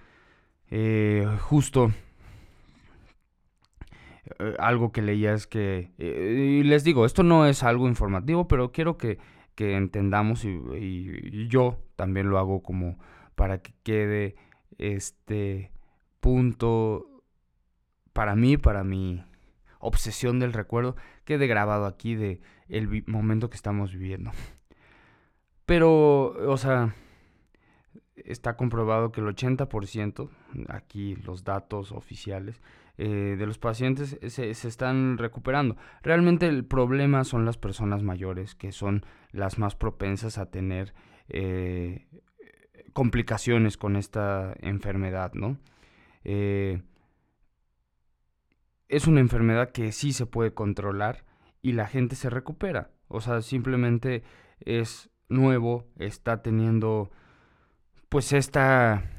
Eh, 0.70 1.28
justo 1.42 1.92
algo 4.60 4.92
que 4.92 5.02
leía 5.02 5.34
es 5.34 5.48
que, 5.48 5.92
y 5.98 6.64
les 6.64 6.84
digo, 6.84 7.06
esto 7.06 7.24
no 7.24 7.46
es 7.46 7.64
algo 7.64 7.88
informativo, 7.88 8.48
pero 8.48 8.72
quiero 8.72 8.98
que, 8.98 9.20
que 9.56 9.76
entendamos 9.76 10.46
y, 10.46 11.48
yo 11.48 11.80
también 11.96 12.30
lo 12.30 12.40
hago 12.40 12.64
como 12.64 12.98
para 13.36 13.62
que 13.62 13.74
quede 13.84 14.36
este 14.78 15.72
punto 16.20 17.22
para 18.14 18.36
mí, 18.36 18.58
para 18.58 18.84
mi 18.84 19.24
obsesión 19.80 20.40
del 20.40 20.54
recuerdo, 20.54 20.96
quede 21.26 21.48
grabado 21.48 21.86
aquí 21.86 22.16
de 22.16 22.40
el 22.70 23.04
momento 23.08 23.50
que 23.50 23.58
estamos 23.58 23.92
viviendo. 23.92 24.32
Pero, 25.66 26.52
o 26.52 26.58
sea, 26.58 26.96
está 28.16 28.56
comprobado 28.56 29.12
que 29.12 29.22
el 29.22 29.28
80%, 29.28 30.30
aquí 30.70 31.16
los 31.16 31.44
datos 31.44 31.92
oficiales, 31.92 32.62
eh, 32.98 33.36
de 33.38 33.46
los 33.48 33.58
pacientes 33.58 34.20
se, 34.28 34.52
están 34.52 35.18
recuperando. 35.18 35.78
Realmente 36.04 36.48
el 36.48 36.64
problema 36.64 37.24
son 37.24 37.46
las 37.46 37.58
personas 37.58 38.04
mayores, 38.04 38.54
que 38.54 38.72
son 38.72 39.04
las 39.32 39.58
más 39.58 39.76
propensas 39.76 40.38
a 40.38 40.52
tener 40.52 40.94
eh, 41.28 42.08
complicaciones 42.94 43.78
con 43.78 43.96
esta 43.96 44.54
enfermedad, 44.60 45.34
¿no? 45.34 45.58
Eh, 46.24 46.84
es 48.90 49.08
una 49.08 49.22
enfermedad 49.22 49.72
que 49.72 49.92
sí 49.92 50.14
se 50.14 50.28
puede 50.28 50.54
controlar 50.54 51.26
y 51.64 51.72
la 51.72 51.88
gente 51.88 52.16
se 52.16 52.30
recupera. 52.30 52.92
O 53.08 53.22
sea, 53.22 53.42
simplemente 53.42 54.24
es 54.60 55.10
nuevo, 55.30 55.88
está 55.98 56.44
teniendo 56.44 57.10
pues 58.14 58.32
esta, 58.32 59.10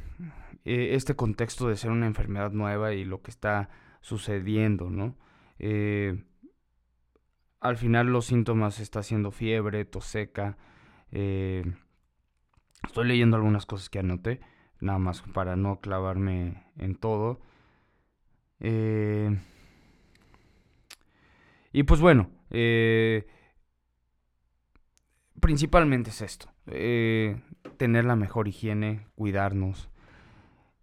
eh, 0.64 0.90
este 0.92 1.16
contexto 1.16 1.66
de 1.66 1.76
ser 1.76 1.90
una 1.90 2.06
enfermedad 2.06 2.52
nueva 2.52 2.92
y 2.92 3.04
lo 3.04 3.22
que 3.22 3.32
está 3.32 3.68
sucediendo, 4.00 4.88
¿no? 4.88 5.16
Eh, 5.58 6.22
al 7.58 7.76
final 7.76 8.06
los 8.06 8.26
síntomas 8.26 8.78
está 8.78 9.00
haciendo 9.00 9.32
fiebre, 9.32 9.84
tos 9.84 10.04
seca. 10.04 10.58
Eh, 11.10 11.64
estoy 12.84 13.08
leyendo 13.08 13.36
algunas 13.36 13.66
cosas 13.66 13.90
que 13.90 13.98
anoté, 13.98 14.38
nada 14.78 15.00
más 15.00 15.22
para 15.22 15.56
no 15.56 15.80
clavarme 15.80 16.62
en 16.78 16.94
todo. 16.94 17.40
Y 21.72 21.82
pues 21.82 22.00
bueno, 22.00 22.30
principalmente 25.40 26.10
es 26.10 26.22
esto, 26.22 26.53
eh, 26.66 27.40
tener 27.76 28.04
la 28.04 28.16
mejor 28.16 28.48
higiene, 28.48 29.06
cuidarnos 29.14 29.90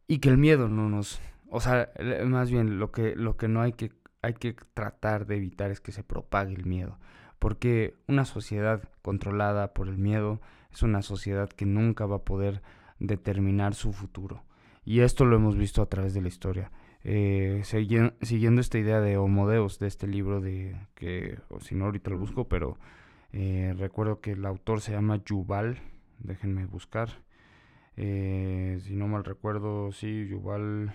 y 0.08 0.20
que 0.20 0.30
el 0.30 0.38
miedo 0.38 0.68
no 0.68 0.90
nos... 0.90 1.22
O 1.50 1.60
sea, 1.60 1.90
más 2.26 2.52
bien 2.52 2.80
lo 2.80 2.92
que, 2.92 3.16
lo 3.16 3.38
que 3.38 3.48
no 3.48 3.62
hay 3.62 3.74
que, 3.74 3.92
hay 4.22 4.34
que 4.34 4.56
tratar 4.74 5.26
de 5.26 5.38
evitar 5.38 5.72
es 5.72 5.82
que 5.82 5.92
se 5.92 6.04
propague 6.04 6.54
el 6.54 6.66
miedo. 6.66 6.98
Porque 7.40 7.96
una 8.08 8.26
sociedad 8.26 8.84
controlada 9.02 9.74
por 9.74 9.88
el 9.88 9.98
miedo 9.98 10.42
es 10.72 10.84
una 10.84 11.02
sociedad 11.02 11.50
que 11.50 11.66
nunca 11.66 12.06
va 12.06 12.18
a 12.18 12.26
poder 12.26 12.62
determinar 13.00 13.74
su 13.74 13.94
futuro. 13.94 14.44
Y 14.84 15.02
esto 15.02 15.26
lo 15.26 15.36
hemos 15.36 15.58
visto 15.58 15.82
a 15.82 15.88
través 15.88 16.14
de 16.14 16.22
la 16.22 16.28
historia. 16.28 16.72
Eh, 17.04 17.62
siguiendo 17.64 18.62
esta 18.62 18.78
idea 18.78 19.02
de 19.02 19.18
Homodeus, 19.18 19.80
de 19.80 19.88
este 19.88 20.08
libro 20.08 20.40
de 20.40 20.76
que, 20.94 21.40
si 21.62 21.76
no 21.76 21.86
ahorita 21.86 22.12
lo 22.12 22.18
busco, 22.18 22.48
pero 22.48 22.78
eh, 23.34 23.74
recuerdo 23.78 24.22
que 24.22 24.32
el 24.32 24.46
autor 24.46 24.82
se 24.82 24.92
llama 24.92 25.22
Yuval, 25.24 25.80
déjenme 26.20 26.66
buscar, 26.66 27.10
eh, 27.98 28.80
si 28.84 28.96
no 28.96 29.08
mal 29.08 29.24
recuerdo, 29.24 29.92
sí, 29.92 30.28
Yuval, 30.28 30.94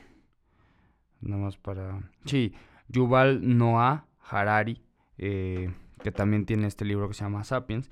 nada 1.20 1.42
más 1.42 1.56
para, 1.56 2.00
sí, 2.24 2.54
Yuval 2.88 3.56
Noah 3.56 4.06
Harari, 4.20 4.82
que 5.16 6.12
también 6.12 6.46
tiene 6.46 6.66
este 6.66 6.84
libro 6.84 7.08
que 7.08 7.14
se 7.14 7.24
llama 7.24 7.44
Sapiens. 7.44 7.90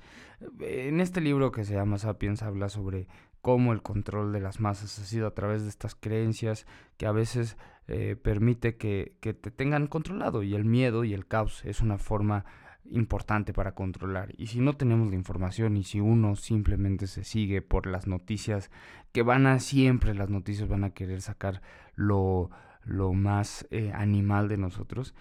En 0.59 0.99
este 0.99 1.21
libro 1.21 1.51
que 1.51 1.63
se 1.63 1.73
llama 1.73 1.97
Sapiens 1.97 2.43
habla 2.43 2.69
sobre 2.69 3.07
cómo 3.45 3.73
el 3.73 3.83
control 3.83 4.33
de 4.33 4.39
las 4.39 4.59
masas 4.59 4.97
ha 4.97 5.03
sido 5.03 5.27
a 5.27 5.35
través 5.35 5.61
de 5.61 5.69
estas 5.69 5.93
creencias 5.93 6.65
que 6.97 7.05
a 7.05 7.11
veces 7.11 7.57
eh, 7.87 8.15
permite 8.15 8.75
que, 8.75 9.17
te 9.21 9.51
tengan 9.51 9.85
controlado 9.85 10.41
y 10.41 10.55
el 10.55 10.65
miedo 10.65 11.03
y 11.03 11.13
el 11.13 11.27
caos 11.27 11.63
es 11.63 11.79
una 11.79 11.99
forma 11.99 12.45
importante 12.91 13.53
para 13.53 13.73
controlar. 13.73 14.33
Y 14.37 14.47
si 14.47 14.59
no 14.59 14.73
tenemos 14.73 15.09
la 15.09 15.15
información 15.15 15.77
y 15.77 15.83
si 15.83 15.99
uno 15.99 16.35
simplemente 16.35 17.07
se 17.07 17.23
sigue 17.23 17.61
por 17.61 17.87
las 17.87 18.07
noticias 18.07 18.69
que 19.11 19.23
van 19.23 19.47
a 19.47 19.59
siempre, 19.59 20.13
las 20.13 20.29
noticias 20.29 20.67
van 20.67 20.83
a 20.83 20.91
querer 20.91 21.21
sacar 21.21 21.61
lo, 21.95 22.49
lo 22.83 23.13
más 23.13 23.67
eh, 23.71 23.91
animal 23.93 24.47
de 24.47 24.57
nosotros, 24.57 25.13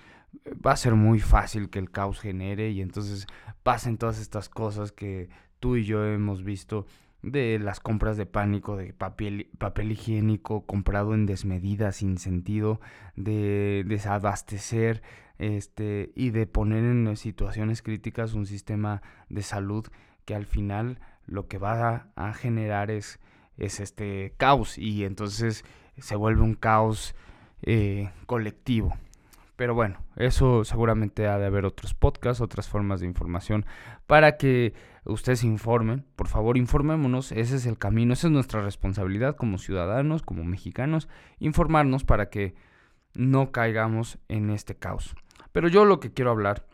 va 0.64 0.72
a 0.72 0.76
ser 0.76 0.94
muy 0.94 1.20
fácil 1.20 1.70
que 1.70 1.78
el 1.78 1.90
caos 1.90 2.20
genere 2.20 2.70
y 2.70 2.80
entonces 2.80 3.26
pasen 3.62 3.98
todas 3.98 4.20
estas 4.20 4.48
cosas 4.48 4.92
que 4.92 5.28
tú 5.60 5.76
y 5.76 5.84
yo 5.84 6.04
hemos 6.04 6.42
visto 6.44 6.86
de 7.22 7.58
las 7.58 7.80
compras 7.80 8.16
de 8.16 8.26
pánico, 8.26 8.76
de 8.76 8.92
papel, 8.92 9.48
papel 9.58 9.92
higiénico 9.92 10.66
comprado 10.66 11.14
en 11.14 11.24
desmedida, 11.24 11.92
sin 11.92 12.18
sentido, 12.18 12.80
de 13.16 13.84
desabastecer 13.86 15.02
este, 15.38 16.12
y 16.14 16.30
de 16.30 16.46
poner 16.46 16.84
en 16.84 17.16
situaciones 17.16 17.82
críticas 17.82 18.34
un 18.34 18.46
sistema 18.46 19.02
de 19.28 19.42
salud 19.42 19.86
que 20.24 20.34
al 20.34 20.46
final 20.46 21.00
lo 21.26 21.46
que 21.48 21.58
va 21.58 22.08
a, 22.16 22.32
generar 22.34 22.90
es, 22.90 23.18
es 23.56 23.80
este 23.80 24.34
caos 24.36 24.78
y 24.78 25.04
entonces 25.04 25.64
se 25.98 26.16
vuelve 26.16 26.42
un 26.42 26.54
caos 26.54 27.14
eh, 27.62 28.10
colectivo. 28.26 28.94
Pero 29.56 29.74
bueno, 29.74 29.98
eso 30.16 30.64
seguramente 30.64 31.28
ha 31.28 31.38
de 31.38 31.46
haber 31.46 31.64
otros 31.64 31.94
podcasts, 31.94 32.40
otras 32.40 32.68
formas 32.68 33.00
de 33.00 33.06
información 33.06 33.64
para 34.06 34.36
que 34.36 34.74
ustedes 35.04 35.44
informen. 35.44 36.04
Por 36.16 36.26
favor, 36.26 36.56
informémonos. 36.56 37.30
Ese 37.30 37.56
es 37.56 37.66
el 37.66 37.78
camino, 37.78 38.14
esa 38.14 38.26
es 38.26 38.32
nuestra 38.32 38.62
responsabilidad 38.62 39.36
como 39.36 39.58
ciudadanos, 39.58 40.22
como 40.22 40.42
mexicanos, 40.42 41.08
informarnos 41.38 42.04
para 42.04 42.30
que 42.30 42.54
no 43.14 43.52
caigamos 43.52 44.18
en 44.28 44.50
este 44.50 44.74
caos. 44.74 45.14
Pero 45.54 45.68
yo 45.68 45.84
lo 45.84 46.00
que 46.00 46.12
quiero 46.12 46.32
hablar, 46.32 46.66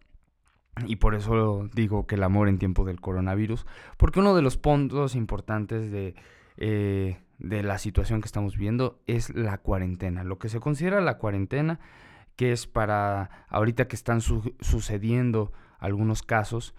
y 0.86 0.96
por 0.96 1.14
eso 1.14 1.68
digo 1.74 2.06
que 2.06 2.14
el 2.14 2.22
amor 2.22 2.48
en 2.48 2.58
tiempo 2.58 2.86
del 2.86 2.98
coronavirus, 2.98 3.66
porque 3.98 4.20
uno 4.20 4.34
de 4.34 4.40
los 4.40 4.56
puntos 4.56 5.14
importantes 5.14 5.90
de, 5.90 6.14
eh, 6.56 7.18
de 7.38 7.62
la 7.62 7.76
situación 7.76 8.22
que 8.22 8.26
estamos 8.26 8.56
viendo 8.56 8.98
es 9.06 9.34
la 9.34 9.58
cuarentena. 9.58 10.24
Lo 10.24 10.38
que 10.38 10.48
se 10.48 10.60
considera 10.60 11.02
la 11.02 11.18
cuarentena, 11.18 11.78
que 12.36 12.52
es 12.52 12.66
para 12.66 13.44
ahorita 13.50 13.86
que 13.86 13.96
están 13.96 14.22
sucediendo 14.22 15.52
algunos 15.78 16.22
casos, 16.22 16.74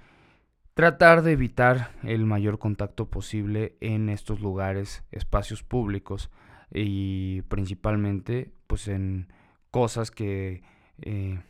tratar 0.73 1.21
de 1.21 1.33
evitar 1.33 1.91
el 2.01 2.25
mayor 2.25 2.57
contacto 2.57 3.11
posible 3.11 3.77
en 3.79 4.09
estos 4.09 4.41
lugares, 4.41 5.03
espacios 5.11 5.61
públicos 5.61 6.31
y 6.73 7.43
principalmente 7.43 8.51
pues 8.65 8.87
en 8.87 9.31
cosas 9.69 10.09
que, 10.09 10.63
eh, 11.03 11.41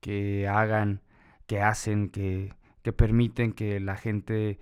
que 0.00 0.48
hagan, 0.48 1.02
que 1.46 1.60
hacen, 1.60 2.10
que, 2.10 2.54
que 2.82 2.92
permiten 2.92 3.52
que 3.52 3.80
la 3.80 3.96
gente 3.96 4.58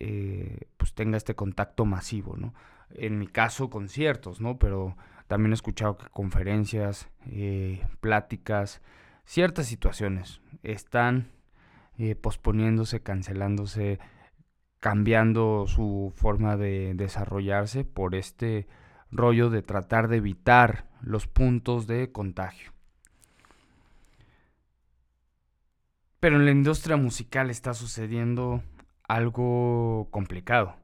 eh, 0.00 0.68
pues 0.76 0.94
tenga 0.94 1.16
este 1.16 1.34
contacto 1.34 1.84
masivo, 1.84 2.36
¿no? 2.36 2.54
En 2.90 3.18
mi 3.18 3.26
caso, 3.26 3.70
conciertos, 3.70 4.40
¿no? 4.40 4.58
Pero 4.58 4.96
también 5.26 5.52
he 5.52 5.54
escuchado 5.54 5.96
que 5.96 6.08
conferencias, 6.08 7.08
eh, 7.26 7.84
pláticas, 8.00 8.80
ciertas 9.24 9.66
situaciones 9.66 10.40
están 10.62 11.30
eh, 11.98 12.14
posponiéndose, 12.14 13.00
cancelándose, 13.00 13.98
cambiando 14.80 15.66
su 15.66 16.12
forma 16.14 16.56
de 16.56 16.92
desarrollarse 16.94 17.84
por 17.84 18.14
este 18.14 18.68
rollo 19.10 19.50
de 19.50 19.62
tratar 19.62 20.08
de 20.08 20.18
evitar 20.18 20.86
los 21.00 21.26
puntos 21.26 21.86
de 21.86 22.12
contagio. 22.12 22.75
Pero 26.20 26.36
en 26.36 26.44
la 26.44 26.50
industria 26.50 26.96
musical 26.96 27.50
está 27.50 27.74
sucediendo 27.74 28.62
algo 29.06 30.08
complicado. 30.10 30.76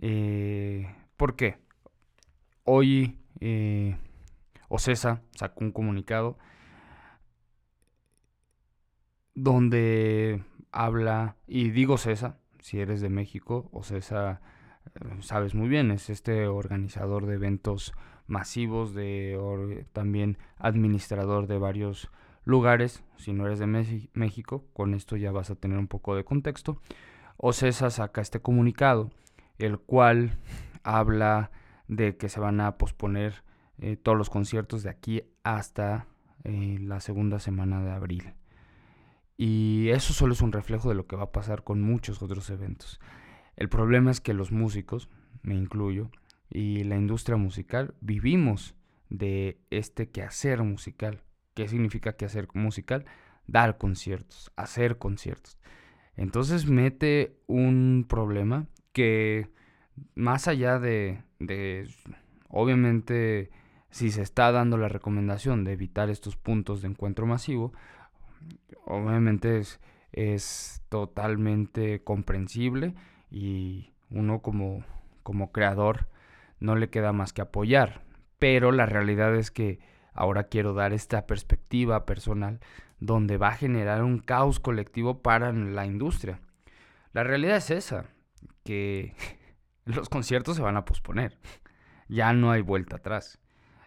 Eh, 0.00 0.94
¿Por 1.16 1.36
qué? 1.36 1.58
Hoy 2.64 3.18
eh, 3.40 3.96
Ocesa 4.68 5.22
sacó 5.32 5.64
un 5.64 5.72
comunicado 5.72 6.38
donde 9.34 10.42
habla, 10.70 11.36
y 11.46 11.70
digo 11.70 11.98
Cesa, 11.98 12.38
si 12.60 12.80
eres 12.80 13.00
de 13.00 13.08
México, 13.08 13.68
Ocesa, 13.72 14.40
eh, 14.94 15.16
sabes 15.20 15.54
muy 15.54 15.68
bien, 15.68 15.90
es 15.90 16.08
este 16.10 16.46
organizador 16.46 17.26
de 17.26 17.34
eventos 17.34 17.92
masivos, 18.26 18.94
de 18.94 19.86
también 19.92 20.38
administrador 20.58 21.46
de 21.46 21.58
varios 21.58 22.10
lugares, 22.44 23.04
si 23.16 23.32
no 23.32 23.46
eres 23.46 23.58
de 23.58 23.66
México, 23.66 24.64
con 24.72 24.94
esto 24.94 25.16
ya 25.16 25.32
vas 25.32 25.50
a 25.50 25.56
tener 25.56 25.78
un 25.78 25.88
poco 25.88 26.14
de 26.16 26.24
contexto. 26.24 26.80
Ocesa 27.36 27.90
saca 27.90 28.20
este 28.20 28.40
comunicado, 28.40 29.10
el 29.58 29.78
cual 29.78 30.38
habla 30.82 31.50
de 31.88 32.16
que 32.16 32.28
se 32.28 32.40
van 32.40 32.60
a 32.60 32.76
posponer 32.78 33.42
eh, 33.78 33.96
todos 33.96 34.16
los 34.16 34.30
conciertos 34.30 34.82
de 34.82 34.90
aquí 34.90 35.22
hasta 35.42 36.06
eh, 36.44 36.78
la 36.80 37.00
segunda 37.00 37.38
semana 37.38 37.82
de 37.82 37.90
abril. 37.90 38.34
Y 39.36 39.88
eso 39.88 40.12
solo 40.12 40.32
es 40.34 40.42
un 40.42 40.52
reflejo 40.52 40.88
de 40.88 40.94
lo 40.94 41.06
que 41.06 41.16
va 41.16 41.24
a 41.24 41.32
pasar 41.32 41.64
con 41.64 41.82
muchos 41.82 42.22
otros 42.22 42.50
eventos. 42.50 43.00
El 43.56 43.68
problema 43.68 44.10
es 44.10 44.20
que 44.20 44.34
los 44.34 44.52
músicos, 44.52 45.08
me 45.42 45.54
incluyo, 45.54 46.10
y 46.50 46.84
la 46.84 46.96
industria 46.96 47.36
musical 47.36 47.94
vivimos 48.00 48.76
de 49.08 49.58
este 49.70 50.10
quehacer 50.10 50.62
musical. 50.62 51.23
¿Qué 51.54 51.68
significa 51.68 52.16
quehacer 52.16 52.48
musical? 52.54 53.04
Dar 53.46 53.78
conciertos, 53.78 54.50
hacer 54.56 54.98
conciertos. 54.98 55.58
Entonces 56.16 56.66
mete 56.66 57.36
un 57.46 58.06
problema 58.08 58.66
que 58.92 59.48
más 60.14 60.48
allá 60.48 60.78
de, 60.78 61.22
de, 61.38 61.88
obviamente, 62.48 63.50
si 63.90 64.10
se 64.10 64.22
está 64.22 64.50
dando 64.52 64.76
la 64.76 64.88
recomendación 64.88 65.64
de 65.64 65.72
evitar 65.72 66.10
estos 66.10 66.36
puntos 66.36 66.82
de 66.82 66.88
encuentro 66.88 67.26
masivo, 67.26 67.72
obviamente 68.84 69.58
es, 69.58 69.80
es 70.12 70.82
totalmente 70.88 72.02
comprensible 72.02 72.94
y 73.30 73.92
uno 74.10 74.40
como, 74.40 74.84
como 75.22 75.52
creador 75.52 76.08
no 76.60 76.76
le 76.76 76.90
queda 76.90 77.12
más 77.12 77.32
que 77.32 77.42
apoyar. 77.42 78.02
Pero 78.38 78.72
la 78.72 78.86
realidad 78.86 79.34
es 79.36 79.50
que 79.50 79.78
ahora 80.14 80.44
quiero 80.44 80.72
dar 80.72 80.92
esta 80.92 81.26
perspectiva 81.26 82.06
personal 82.06 82.60
donde 83.00 83.36
va 83.36 83.48
a 83.48 83.56
generar 83.56 84.02
un 84.02 84.18
caos 84.18 84.60
colectivo 84.60 85.22
para 85.22 85.52
la 85.52 85.86
industria. 85.86 86.40
La 87.12 87.22
realidad 87.22 87.56
es 87.56 87.70
esa, 87.70 88.06
que 88.64 89.14
los 89.84 90.08
conciertos 90.08 90.56
se 90.56 90.62
van 90.62 90.76
a 90.76 90.84
posponer. 90.84 91.38
Ya 92.08 92.32
no 92.32 92.50
hay 92.50 92.62
vuelta 92.62 92.96
atrás. 92.96 93.40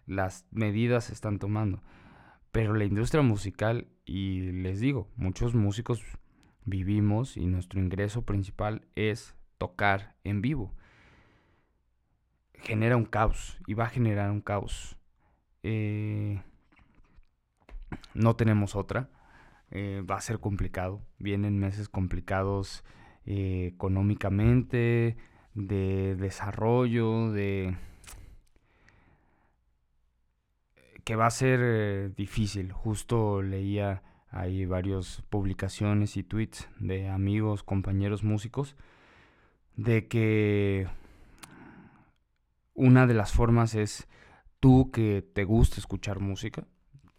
Las 0.06 0.46
medidas 0.52 1.06
se 1.06 1.14
están 1.14 1.40
tomando. 1.40 1.82
Pero 2.52 2.74
la 2.74 2.86
industria 2.86 3.22
musical, 3.22 3.88
y 4.06 4.52
les 4.52 4.80
digo, 4.80 5.10
muchos 5.16 5.54
músicos 5.54 6.02
vivimos 6.66 7.38
y 7.38 7.46
nuestro 7.46 7.80
ingreso 7.80 8.24
principal 8.24 8.88
es 8.96 9.36
tocar 9.58 10.16
en 10.24 10.42
vivo. 10.42 10.74
Genera 12.54 12.98
un 12.98 13.06
caos 13.06 13.60
y 13.68 13.74
va 13.74 13.86
a 13.86 13.90
generar 13.90 14.32
un 14.32 14.42
caos. 14.42 14.97
Eh, 15.70 16.42
no 18.14 18.38
tenemos 18.38 18.78
otra. 18.78 19.10
Eh, 19.70 20.02
va 20.10 20.16
a 20.16 20.22
ser 20.22 20.40
complicado. 20.40 21.02
Vienen 21.20 21.60
meses 21.60 21.90
complicados 21.90 22.86
eh, 23.26 23.72
económicamente, 23.74 25.18
de 25.56 26.16
desarrollo, 26.16 27.32
de 27.34 27.76
que 31.04 31.18
va 31.18 31.26
a 31.26 31.32
ser 31.32 32.16
difícil. 32.16 32.72
Justo 32.72 33.42
leía 33.42 34.04
ahí 34.30 34.66
varias 34.66 35.22
publicaciones 35.30 36.16
y 36.16 36.24
tweets 36.24 36.70
de 36.80 37.10
amigos, 37.10 37.64
compañeros 37.64 38.24
músicos, 38.24 38.78
de 39.76 40.08
que 40.08 40.88
una 42.74 43.06
de 43.06 43.14
las 43.16 43.34
formas 43.34 43.76
es 43.76 44.08
tú 44.60 44.92
que 44.92 45.26
te 45.34 45.44
gusta 45.44 45.80
escuchar 45.80 46.20
música, 46.20 46.66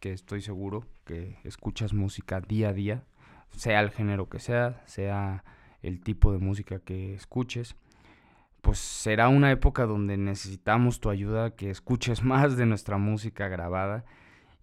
que 0.01 0.12
estoy 0.12 0.40
seguro 0.40 0.85
que 1.05 1.38
escuchas 1.44 1.92
música 1.92 2.40
día 2.40 2.70
a 2.70 2.72
día, 2.72 3.05
sea 3.51 3.81
el 3.81 3.90
género 3.90 4.29
que 4.29 4.38
sea, 4.38 4.83
sea 4.87 5.44
el 5.83 6.01
tipo 6.01 6.33
de 6.33 6.38
música 6.38 6.81
que 6.81 7.14
escuches, 7.14 7.77
pues 8.61 8.79
será 8.79 9.29
una 9.29 9.51
época 9.51 9.87
donde 9.87 10.16
necesitamos 10.16 11.01
tu 11.01 11.11
ayuda, 11.11 11.55
que 11.57 11.70
escuches 11.70 12.22
más 12.24 12.57
de 12.57 12.66
nuestra 12.66 12.98
música 12.98 13.48
grabada 13.48 14.05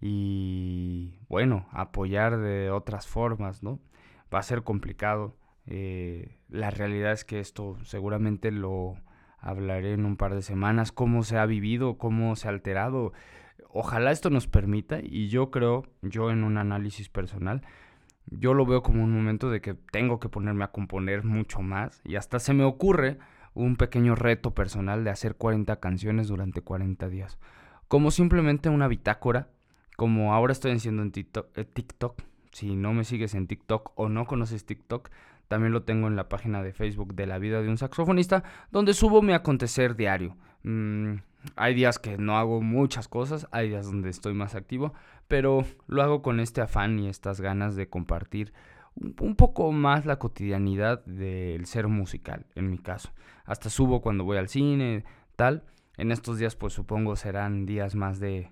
y 0.00 1.18
bueno, 1.28 1.66
apoyar 1.72 2.38
de 2.38 2.70
otras 2.70 3.06
formas, 3.06 3.62
¿no? 3.62 3.80
Va 4.32 4.40
a 4.40 4.42
ser 4.42 4.62
complicado. 4.62 5.36
Eh, 5.66 6.38
la 6.48 6.70
realidad 6.70 7.12
es 7.12 7.24
que 7.24 7.40
esto 7.40 7.76
seguramente 7.84 8.50
lo 8.50 8.96
hablaré 9.46 9.92
en 9.92 10.04
un 10.04 10.16
par 10.16 10.34
de 10.34 10.42
semanas, 10.42 10.90
cómo 10.90 11.22
se 11.22 11.38
ha 11.38 11.46
vivido, 11.46 11.98
cómo 11.98 12.34
se 12.34 12.48
ha 12.48 12.50
alterado. 12.50 13.12
Ojalá 13.68 14.10
esto 14.10 14.28
nos 14.28 14.48
permita 14.48 14.98
y 15.00 15.28
yo 15.28 15.50
creo, 15.50 15.84
yo 16.02 16.30
en 16.30 16.42
un 16.42 16.58
análisis 16.58 17.08
personal, 17.08 17.62
yo 18.26 18.54
lo 18.54 18.66
veo 18.66 18.82
como 18.82 19.04
un 19.04 19.12
momento 19.12 19.48
de 19.48 19.60
que 19.60 19.74
tengo 19.74 20.18
que 20.18 20.28
ponerme 20.28 20.64
a 20.64 20.72
componer 20.72 21.22
mucho 21.22 21.62
más 21.62 22.00
y 22.04 22.16
hasta 22.16 22.40
se 22.40 22.54
me 22.54 22.64
ocurre 22.64 23.18
un 23.54 23.76
pequeño 23.76 24.16
reto 24.16 24.52
personal 24.52 25.04
de 25.04 25.10
hacer 25.10 25.36
40 25.36 25.78
canciones 25.78 26.26
durante 26.26 26.60
40 26.60 27.08
días. 27.08 27.38
Como 27.86 28.10
simplemente 28.10 28.68
una 28.68 28.88
bitácora, 28.88 29.48
como 29.96 30.34
ahora 30.34 30.52
estoy 30.52 30.72
haciendo 30.72 31.02
en 31.02 31.12
TikTok, 31.12 31.56
eh, 31.56 31.64
TikTok. 31.64 32.20
Si 32.50 32.74
no 32.74 32.92
me 32.92 33.04
sigues 33.04 33.34
en 33.34 33.46
TikTok 33.46 33.92
o 33.94 34.08
no 34.08 34.26
conoces 34.26 34.66
TikTok, 34.66 35.08
también 35.48 35.72
lo 35.72 35.82
tengo 35.82 36.08
en 36.08 36.16
la 36.16 36.28
página 36.28 36.62
de 36.62 36.72
Facebook 36.72 37.14
de 37.14 37.26
la 37.26 37.38
vida 37.38 37.62
de 37.62 37.68
un 37.68 37.78
saxofonista, 37.78 38.42
donde 38.70 38.94
subo 38.94 39.22
mi 39.22 39.32
acontecer 39.32 39.96
diario. 39.96 40.36
Mm, 40.62 41.16
hay 41.54 41.74
días 41.74 41.98
que 41.98 42.18
no 42.18 42.36
hago 42.38 42.60
muchas 42.60 43.08
cosas, 43.08 43.46
hay 43.52 43.68
días 43.68 43.86
donde 43.86 44.10
estoy 44.10 44.34
más 44.34 44.54
activo, 44.54 44.92
pero 45.28 45.64
lo 45.86 46.02
hago 46.02 46.22
con 46.22 46.40
este 46.40 46.60
afán 46.60 46.98
y 46.98 47.08
estas 47.08 47.40
ganas 47.40 47.76
de 47.76 47.88
compartir 47.88 48.52
un 49.20 49.36
poco 49.36 49.72
más 49.72 50.06
la 50.06 50.18
cotidianidad 50.18 51.04
del 51.04 51.66
ser 51.66 51.88
musical, 51.88 52.46
en 52.54 52.70
mi 52.70 52.78
caso. 52.78 53.10
Hasta 53.44 53.70
subo 53.70 54.00
cuando 54.00 54.24
voy 54.24 54.38
al 54.38 54.48
cine, 54.48 55.04
tal. 55.36 55.64
En 55.96 56.12
estos 56.12 56.38
días, 56.38 56.56
pues 56.56 56.72
supongo 56.72 57.16
serán 57.16 57.66
días 57.66 57.94
más 57.94 58.20
de, 58.20 58.50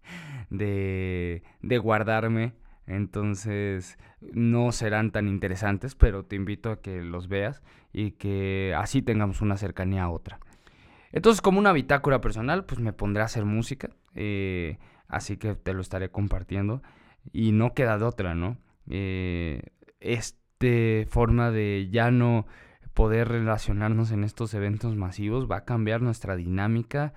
de, 0.50 1.42
de 1.62 1.78
guardarme. 1.78 2.54
Entonces, 2.86 3.98
no 4.32 4.72
serán 4.72 5.10
tan 5.10 5.28
interesantes, 5.28 5.94
pero 5.94 6.24
te 6.24 6.36
invito 6.36 6.70
a 6.70 6.80
que 6.80 7.02
los 7.02 7.28
veas 7.28 7.62
y 7.92 8.12
que 8.12 8.74
así 8.76 9.02
tengamos 9.02 9.40
una 9.40 9.56
cercanía 9.56 10.04
a 10.04 10.10
otra. 10.10 10.38
Entonces, 11.12 11.40
como 11.40 11.58
una 11.58 11.72
bitácora 11.72 12.20
personal, 12.20 12.64
pues 12.64 12.80
me 12.80 12.92
pondré 12.92 13.22
a 13.22 13.26
hacer 13.26 13.44
música. 13.44 13.90
Eh, 14.14 14.78
así 15.08 15.36
que 15.36 15.54
te 15.54 15.72
lo 15.72 15.80
estaré 15.80 16.10
compartiendo. 16.10 16.82
Y 17.32 17.52
no 17.52 17.74
queda 17.74 17.98
de 17.98 18.04
otra, 18.04 18.34
¿no? 18.34 18.58
Eh, 18.88 19.62
este 20.00 21.06
forma 21.08 21.50
de 21.50 21.88
ya 21.90 22.10
no 22.10 22.46
poder 22.94 23.28
relacionarnos 23.28 24.10
en 24.10 24.24
estos 24.24 24.54
eventos 24.54 24.96
masivos 24.96 25.50
va 25.50 25.58
a 25.58 25.64
cambiar 25.64 26.00
nuestra 26.00 26.34
dinámica 26.36 27.12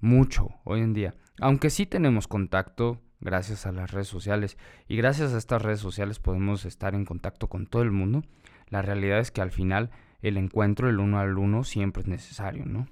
mucho 0.00 0.50
hoy 0.64 0.80
en 0.80 0.92
día. 0.92 1.14
Aunque 1.40 1.70
sí 1.70 1.86
tenemos 1.86 2.28
contacto 2.28 3.00
gracias 3.20 3.66
a 3.66 3.72
las 3.72 3.90
redes 3.90 4.08
sociales. 4.08 4.58
Y 4.86 4.96
gracias 4.96 5.32
a 5.32 5.38
estas 5.38 5.62
redes 5.62 5.80
sociales 5.80 6.18
podemos 6.18 6.64
estar 6.64 6.94
en 6.94 7.04
contacto 7.04 7.48
con 7.48 7.66
todo 7.66 7.82
el 7.82 7.90
mundo, 7.90 8.22
la 8.68 8.82
realidad 8.82 9.18
es 9.18 9.30
que 9.30 9.40
al 9.40 9.50
final 9.50 9.90
el 10.20 10.36
encuentro, 10.36 10.88
el 10.88 10.98
uno 10.98 11.18
al 11.18 11.38
uno, 11.38 11.64
siempre 11.64 12.02
es 12.02 12.08
necesario, 12.08 12.66
¿no? 12.66 12.86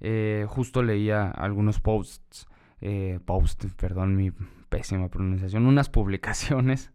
Eh, 0.00 0.46
justo 0.48 0.82
leía 0.82 1.30
algunos 1.30 1.80
posts, 1.80 2.48
eh, 2.80 3.20
perdón 3.76 4.16
mi 4.16 4.32
pésima 4.68 5.08
pronunciación, 5.08 5.66
unas 5.66 5.90
publicaciones 5.90 6.92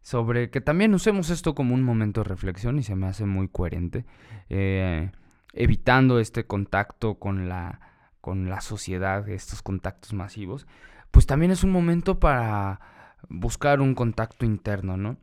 sobre 0.00 0.50
que 0.50 0.60
también 0.60 0.94
usemos 0.94 1.28
esto 1.30 1.54
como 1.54 1.74
un 1.74 1.82
momento 1.82 2.22
de 2.22 2.28
reflexión 2.28 2.78
y 2.78 2.82
se 2.82 2.96
me 2.96 3.06
hace 3.06 3.26
muy 3.26 3.48
coherente, 3.48 4.06
eh, 4.48 5.10
evitando 5.52 6.18
este 6.18 6.46
contacto 6.46 7.18
con 7.18 7.48
la, 7.48 7.80
con 8.20 8.48
la 8.48 8.60
sociedad, 8.60 9.28
estos 9.28 9.60
contactos 9.60 10.14
masivos, 10.14 10.66
pues 11.10 11.26
también 11.26 11.50
es 11.50 11.64
un 11.64 11.70
momento 11.70 12.18
para 12.18 12.80
buscar 13.28 13.80
un 13.80 13.94
contacto 13.94 14.44
interno, 14.44 14.96
¿no? 14.96 15.16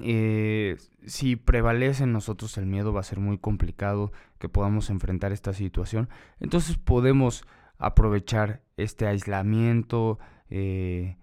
Eh, 0.00 0.78
si 1.04 1.36
prevalece 1.36 2.04
en 2.04 2.12
nosotros 2.12 2.56
el 2.56 2.66
miedo 2.66 2.92
va 2.92 3.00
a 3.00 3.04
ser 3.04 3.20
muy 3.20 3.36
complicado 3.38 4.12
que 4.38 4.48
podamos 4.48 4.88
enfrentar 4.90 5.32
esta 5.32 5.52
situación. 5.52 6.08
Entonces 6.40 6.78
podemos 6.78 7.44
aprovechar 7.78 8.62
este 8.76 9.06
aislamiento, 9.06 10.18
eh, 10.48 11.16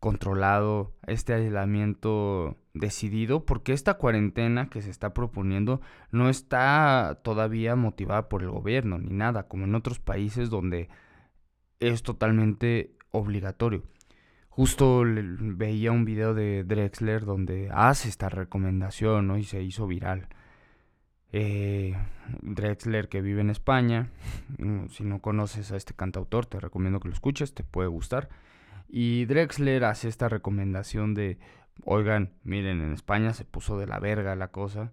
controlado, 0.00 0.94
este 1.06 1.34
aislamiento 1.34 2.58
decidido, 2.72 3.44
porque 3.44 3.72
esta 3.72 3.94
cuarentena 3.94 4.68
que 4.68 4.82
se 4.82 4.90
está 4.90 5.14
proponiendo 5.14 5.80
no 6.10 6.28
está 6.28 7.20
todavía 7.24 7.76
motivada 7.76 8.28
por 8.28 8.42
el 8.42 8.50
gobierno 8.50 8.98
ni 8.98 9.14
nada, 9.14 9.48
como 9.48 9.64
en 9.64 9.74
otros 9.74 10.00
países 10.00 10.50
donde 10.50 10.88
es 11.80 12.02
totalmente 12.02 12.93
obligatorio. 13.14 13.82
Justo 14.48 15.02
veía 15.04 15.90
un 15.90 16.04
video 16.04 16.34
de 16.34 16.62
Drexler 16.64 17.24
donde 17.24 17.70
hace 17.72 18.08
esta 18.08 18.28
recomendación 18.28 19.36
y 19.38 19.44
se 19.44 19.62
hizo 19.62 19.86
viral. 19.86 20.28
Eh, 21.32 21.96
Drexler 22.42 23.08
que 23.08 23.20
vive 23.20 23.40
en 23.40 23.50
España, 23.50 24.10
mm, 24.58 24.86
si 24.90 25.02
no 25.02 25.20
conoces 25.20 25.72
a 25.72 25.76
este 25.76 25.94
cantautor 25.94 26.46
te 26.46 26.60
recomiendo 26.60 27.00
que 27.00 27.08
lo 27.08 27.14
escuches, 27.14 27.54
te 27.54 27.64
puede 27.64 27.88
gustar. 27.88 28.28
Y 28.88 29.24
Drexler 29.24 29.84
hace 29.84 30.08
esta 30.08 30.28
recomendación 30.28 31.14
de, 31.14 31.38
oigan, 31.84 32.34
miren, 32.44 32.80
en 32.80 32.92
España 32.92 33.32
se 33.32 33.44
puso 33.44 33.76
de 33.78 33.88
la 33.88 33.98
verga 33.98 34.36
la 34.36 34.48
cosa. 34.48 34.92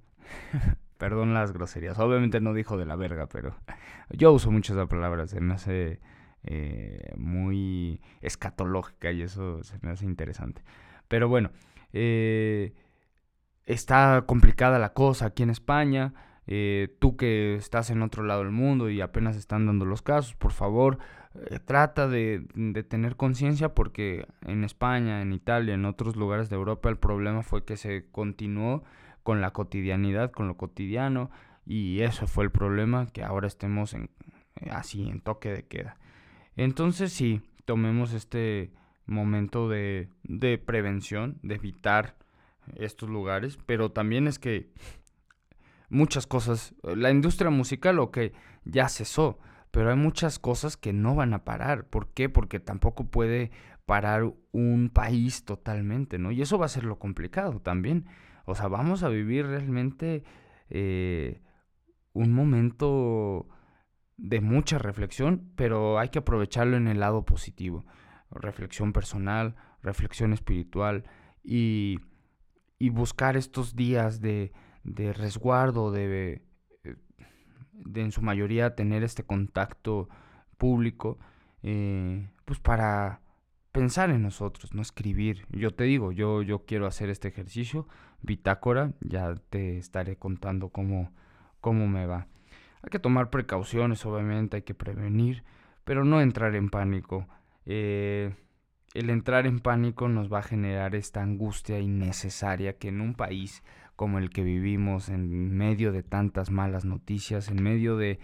Perdón 0.98 1.36
las 1.36 1.52
groserías. 1.52 2.00
Obviamente 2.00 2.42
no 2.42 2.54
dijo 2.54 2.78
de 2.78 2.86
la 2.86 2.96
verga, 2.96 3.28
pero 3.28 3.56
yo 4.10 4.32
uso 4.32 4.50
mucho 4.50 4.74
esa 4.74 4.88
palabra. 4.88 5.28
Se 5.28 5.40
me 5.40 5.54
hace 5.54 6.00
eh, 6.44 7.14
muy 7.18 8.02
escatológica 8.22 9.12
y 9.12 9.22
eso 9.22 9.64
se 9.64 9.78
me 9.82 9.92
hace 9.92 10.06
interesante. 10.06 10.64
Pero 11.08 11.30
bueno, 11.30 11.52
eh, 11.94 12.74
está 13.66 14.24
complicada 14.28 14.80
la 14.80 14.94
cosa 14.94 15.28
aquí 15.28 15.44
en 15.44 15.50
España. 15.50 16.14
Eh, 16.48 16.98
tú 17.00 17.16
que 17.18 17.56
estás 17.56 17.92
en 17.92 18.02
otro 18.02 18.24
lado 18.24 18.44
del 18.44 18.52
mundo 18.52 18.90
y 18.90 19.00
apenas 19.02 19.38
están 19.38 19.68
dando 19.68 19.86
los 19.86 20.02
casos, 20.02 20.36
por 20.36 20.52
favor, 20.52 20.98
eh, 21.36 21.60
trata 21.60 22.08
de, 22.08 22.46
tener 22.90 23.16
conciencia 23.16 23.74
porque 23.74 24.26
en 24.46 24.64
España, 24.64 25.22
en 25.22 25.34
Italia, 25.34 25.76
en 25.76 25.86
otros 25.86 26.16
lugares 26.16 26.50
de 26.50 26.56
Europa 26.56 26.90
el 26.90 26.98
problema 26.98 27.44
fue 27.44 27.64
que 27.64 27.78
se 27.78 28.10
continuó 28.12 28.84
con 29.24 29.40
la 29.40 29.52
cotidianidad, 29.52 30.32
con 30.32 30.48
lo 30.48 30.58
cotidiano 30.58 31.30
y 31.66 32.02
eso 32.02 32.28
fue 32.28 32.44
el 32.44 32.52
problema, 32.52 33.08
que 33.08 33.24
ahora 33.24 33.48
estemos 33.48 33.94
en, 33.94 34.10
así 34.72 35.08
en 35.08 35.22
toque 35.22 35.52
de 35.52 35.64
queda. 35.68 35.98
Entonces 36.56 37.14
sí, 37.14 37.42
tomemos 37.66 38.14
este 38.14 38.72
momento 39.06 39.70
de, 39.70 40.10
de 40.24 40.58
prevención, 40.58 41.40
de 41.44 41.56
evitar 41.56 42.16
estos 42.76 43.10
lugares, 43.10 43.58
pero 43.66 43.92
también 43.92 44.28
es 44.28 44.40
que 44.40 44.72
muchas 45.90 46.28
cosas, 46.28 46.74
la 46.84 47.12
industria 47.12 47.50
musical, 47.50 48.00
ok, 48.00 48.18
ya 48.64 48.90
cesó, 48.90 49.40
pero 49.72 49.90
hay 49.90 49.96
muchas 49.96 50.40
cosas 50.40 50.78
que 50.78 50.94
no 50.94 51.16
van 51.16 51.34
a 51.34 51.44
parar. 51.44 51.86
¿Por 51.86 52.10
qué? 52.10 52.30
Porque 52.30 52.60
tampoco 52.60 53.06
puede 53.06 53.52
parar 53.86 54.34
un 54.52 54.90
país 54.90 55.46
totalmente, 55.46 56.18
¿no? 56.18 56.32
Y 56.32 56.42
eso 56.42 56.58
va 56.58 56.66
a 56.66 56.70
ser 56.70 56.84
lo 56.84 57.00
complicado 57.00 57.60
también. 57.60 58.06
O 58.46 58.56
sea, 58.56 58.68
vamos 58.68 59.04
a 59.04 59.10
vivir 59.10 59.46
realmente 59.46 60.24
eh, 60.70 61.42
un 62.14 62.34
momento 62.34 63.48
de 64.22 64.40
mucha 64.40 64.78
reflexión, 64.78 65.52
pero 65.56 66.00
hay 66.00 66.10
que 66.10 66.20
aprovecharlo 66.20 66.78
en 66.78 66.88
el 66.88 67.00
lado 67.00 67.26
positivo. 67.26 67.86
Reflexión 68.30 68.94
personal, 68.94 69.56
reflexión 69.82 70.32
espiritual 70.32 71.04
y, 71.44 72.00
y 72.78 72.90
buscar 72.90 73.36
estos 73.36 73.76
días 73.76 74.22
de, 74.22 74.54
de 74.84 75.12
resguardo, 75.12 75.92
de 75.92 76.42
de 77.86 78.02
en 78.02 78.12
su 78.12 78.22
mayoría 78.22 78.76
tener 78.76 79.04
este 79.04 79.24
contacto 79.24 80.10
público, 80.58 81.18
eh, 81.64 82.30
pues 82.46 82.60
para 82.60 83.22
pensar 83.72 84.10
en 84.10 84.22
nosotros, 84.22 84.74
no 84.74 84.82
escribir. 84.82 85.46
Yo 85.50 85.74
te 85.74 85.86
digo, 85.86 86.12
yo, 86.12 86.42
yo 86.42 86.66
quiero 86.66 86.88
hacer 86.88 87.10
este 87.10 87.30
ejercicio, 87.30 87.88
bitácora, 88.22 88.94
ya 89.02 89.36
te 89.50 89.78
estaré 89.78 90.18
contando 90.18 90.70
cómo, 90.70 91.12
cómo 91.60 91.88
me 91.88 92.06
va. 92.06 92.28
Hay 92.84 92.90
que 92.90 93.00
tomar 93.00 93.30
precauciones, 93.30 94.06
obviamente, 94.06 94.58
hay 94.58 94.64
que 94.64 94.74
prevenir, 94.74 95.44
pero 95.84 96.04
no 96.04 96.22
entrar 96.22 96.56
en 96.56 96.70
pánico. 96.70 97.28
Eh, 97.66 98.34
el 98.94 99.10
entrar 99.10 99.46
en 99.48 99.60
pánico 99.60 100.10
nos 100.10 100.32
va 100.32 100.40
a 100.40 100.44
generar 100.44 100.96
esta 100.96 101.22
angustia 101.22 101.80
innecesaria 101.80 102.78
que 102.78 102.90
en 102.90 103.02
un 103.02 103.14
país 103.14 103.64
como 103.96 104.18
el 104.18 104.32
que 104.32 104.44
vivimos, 104.44 105.10
en 105.10 105.56
medio 105.56 105.92
de 105.92 106.02
tantas 106.02 106.50
malas 106.50 106.86
noticias, 106.86 107.50
en 107.50 107.62
medio 107.62 107.98
de 107.98 108.20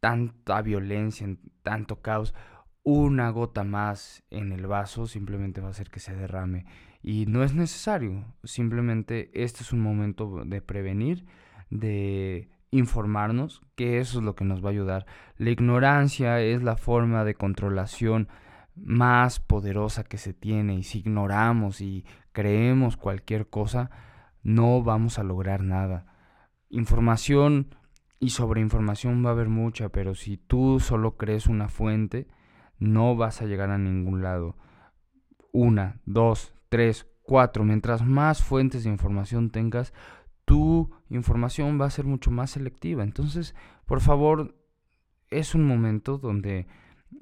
tanta 0.00 0.60
violencia, 0.60 1.24
en 1.24 1.38
tanto 1.62 2.00
caos, 2.02 2.34
una 2.82 3.30
gota 3.30 3.62
más 3.62 4.24
en 4.30 4.52
el 4.52 4.66
vaso 4.66 5.06
simplemente 5.06 5.60
va 5.60 5.68
a 5.68 5.70
hacer 5.70 5.90
que 5.90 6.00
se 6.00 6.16
derrame. 6.16 6.64
Y 7.02 7.26
no 7.26 7.44
es 7.44 7.54
necesario, 7.54 8.24
simplemente 8.44 9.30
este 9.32 9.62
es 9.62 9.72
un 9.72 9.80
momento 9.80 10.42
de 10.44 10.60
prevenir, 10.60 11.24
de 11.70 12.48
informarnos, 12.70 13.62
que 13.74 13.98
eso 13.98 14.18
es 14.18 14.24
lo 14.24 14.34
que 14.34 14.44
nos 14.44 14.64
va 14.64 14.68
a 14.68 14.72
ayudar. 14.72 15.06
La 15.36 15.50
ignorancia 15.50 16.40
es 16.40 16.62
la 16.62 16.76
forma 16.76 17.24
de 17.24 17.34
controlación 17.34 18.28
más 18.76 19.40
poderosa 19.40 20.04
que 20.04 20.18
se 20.18 20.32
tiene 20.32 20.74
y 20.76 20.82
si 20.82 21.00
ignoramos 21.00 21.80
y 21.80 22.04
creemos 22.32 22.96
cualquier 22.96 23.48
cosa, 23.48 23.90
no 24.42 24.82
vamos 24.82 25.18
a 25.18 25.24
lograr 25.24 25.62
nada. 25.62 26.06
Información 26.70 27.74
y 28.18 28.30
sobre 28.30 28.60
información 28.60 29.24
va 29.24 29.30
a 29.30 29.32
haber 29.32 29.48
mucha, 29.48 29.88
pero 29.88 30.14
si 30.14 30.36
tú 30.36 30.78
solo 30.78 31.16
crees 31.16 31.46
una 31.46 31.68
fuente, 31.68 32.28
no 32.78 33.16
vas 33.16 33.42
a 33.42 33.46
llegar 33.46 33.70
a 33.70 33.78
ningún 33.78 34.22
lado. 34.22 34.56
Una, 35.52 36.00
dos, 36.04 36.54
tres, 36.68 37.06
cuatro. 37.22 37.64
Mientras 37.64 38.04
más 38.04 38.42
fuentes 38.42 38.84
de 38.84 38.90
información 38.90 39.50
tengas, 39.50 39.92
tu 40.50 40.90
información 41.10 41.80
va 41.80 41.86
a 41.86 41.90
ser 41.90 42.06
mucho 42.06 42.32
más 42.32 42.50
selectiva. 42.50 43.04
Entonces, 43.04 43.54
por 43.86 44.00
favor, 44.00 44.56
es 45.30 45.54
un 45.54 45.64
momento 45.64 46.18
donde 46.18 46.66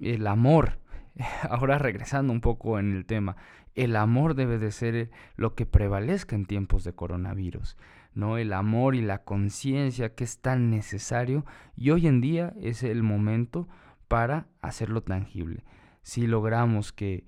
el 0.00 0.26
amor, 0.26 0.78
ahora 1.50 1.76
regresando 1.76 2.32
un 2.32 2.40
poco 2.40 2.78
en 2.78 2.96
el 2.96 3.04
tema, 3.04 3.36
el 3.74 3.96
amor 3.96 4.34
debe 4.34 4.56
de 4.56 4.70
ser 4.70 5.10
lo 5.36 5.54
que 5.54 5.66
prevalezca 5.66 6.36
en 6.36 6.46
tiempos 6.46 6.84
de 6.84 6.94
coronavirus, 6.94 7.76
¿no? 8.14 8.38
El 8.38 8.50
amor 8.54 8.94
y 8.94 9.02
la 9.02 9.24
conciencia 9.24 10.14
que 10.14 10.24
es 10.24 10.40
tan 10.40 10.70
necesario 10.70 11.44
y 11.76 11.90
hoy 11.90 12.06
en 12.06 12.22
día 12.22 12.54
es 12.58 12.82
el 12.82 13.02
momento 13.02 13.68
para 14.08 14.46
hacerlo 14.62 15.02
tangible. 15.02 15.64
Si 16.00 16.26
logramos 16.26 16.94
que 16.94 17.26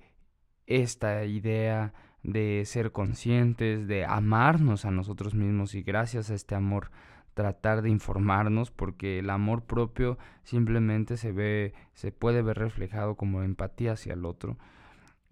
esta 0.65 1.25
idea 1.25 1.93
de 2.23 2.63
ser 2.65 2.91
conscientes, 2.91 3.87
de 3.87 4.05
amarnos 4.05 4.85
a 4.85 4.91
nosotros 4.91 5.33
mismos 5.33 5.75
y 5.75 5.81
gracias 5.81 6.29
a 6.29 6.35
este 6.35 6.55
amor 6.55 6.91
tratar 7.33 7.81
de 7.81 7.89
informarnos 7.89 8.71
porque 8.71 9.19
el 9.19 9.29
amor 9.29 9.63
propio 9.63 10.17
simplemente 10.43 11.15
se 11.15 11.31
ve 11.31 11.73
se 11.93 12.11
puede 12.11 12.41
ver 12.41 12.57
reflejado 12.57 13.15
como 13.15 13.41
empatía 13.41 13.93
hacia 13.93 14.13
el 14.13 14.25
otro 14.25 14.57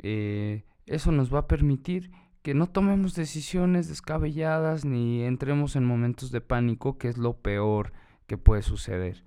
eh, 0.02 0.64
eso 0.86 1.12
nos 1.12 1.34
va 1.34 1.40
a 1.40 1.48
permitir 1.48 2.12
que 2.42 2.54
no 2.54 2.68
tomemos 2.68 3.16
decisiones 3.16 3.90
descabelladas 3.90 4.86
ni 4.86 5.24
entremos 5.24 5.76
en 5.76 5.86
momentos 5.86 6.32
de 6.32 6.42
pánico, 6.42 6.98
que 6.98 7.10
es 7.10 7.18
lo 7.18 7.38
peor 7.38 7.94
que 8.28 8.38
puede 8.38 8.62
suceder. 8.62 9.24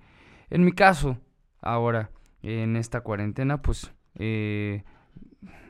En 0.51 0.65
mi 0.65 0.73
caso, 0.73 1.19
ahora, 1.61 2.11
en 2.43 2.77
esta 2.77 3.03
cuarentena, 3.03 3.63
pues 3.63 3.93
eh, 4.17 4.85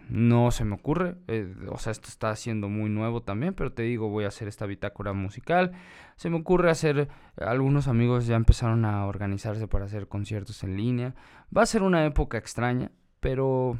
no 0.08 0.50
se 0.50 0.64
me 0.64 0.74
ocurre. 0.74 1.16
Eh, 1.28 1.54
o 1.68 1.78
sea, 1.78 1.92
esto 1.92 2.08
está 2.08 2.34
siendo 2.36 2.68
muy 2.68 2.90
nuevo 2.90 3.22
también, 3.22 3.54
pero 3.54 3.72
te 3.72 3.82
digo, 3.82 4.08
voy 4.08 4.24
a 4.24 4.28
hacer 4.28 4.48
esta 4.48 4.66
bitácora 4.66 5.12
musical. 5.12 5.72
Se 6.16 6.30
me 6.30 6.36
ocurre 6.36 6.70
hacer, 6.70 7.08
algunos 7.36 7.88
amigos 7.88 8.26
ya 8.26 8.36
empezaron 8.36 8.84
a 8.84 9.06
organizarse 9.06 9.66
para 9.68 9.86
hacer 9.86 10.08
conciertos 10.08 10.62
en 10.64 10.76
línea. 10.76 11.14
Va 11.56 11.62
a 11.62 11.66
ser 11.66 11.82
una 11.82 12.04
época 12.04 12.38
extraña, 12.38 12.90
pero 13.20 13.78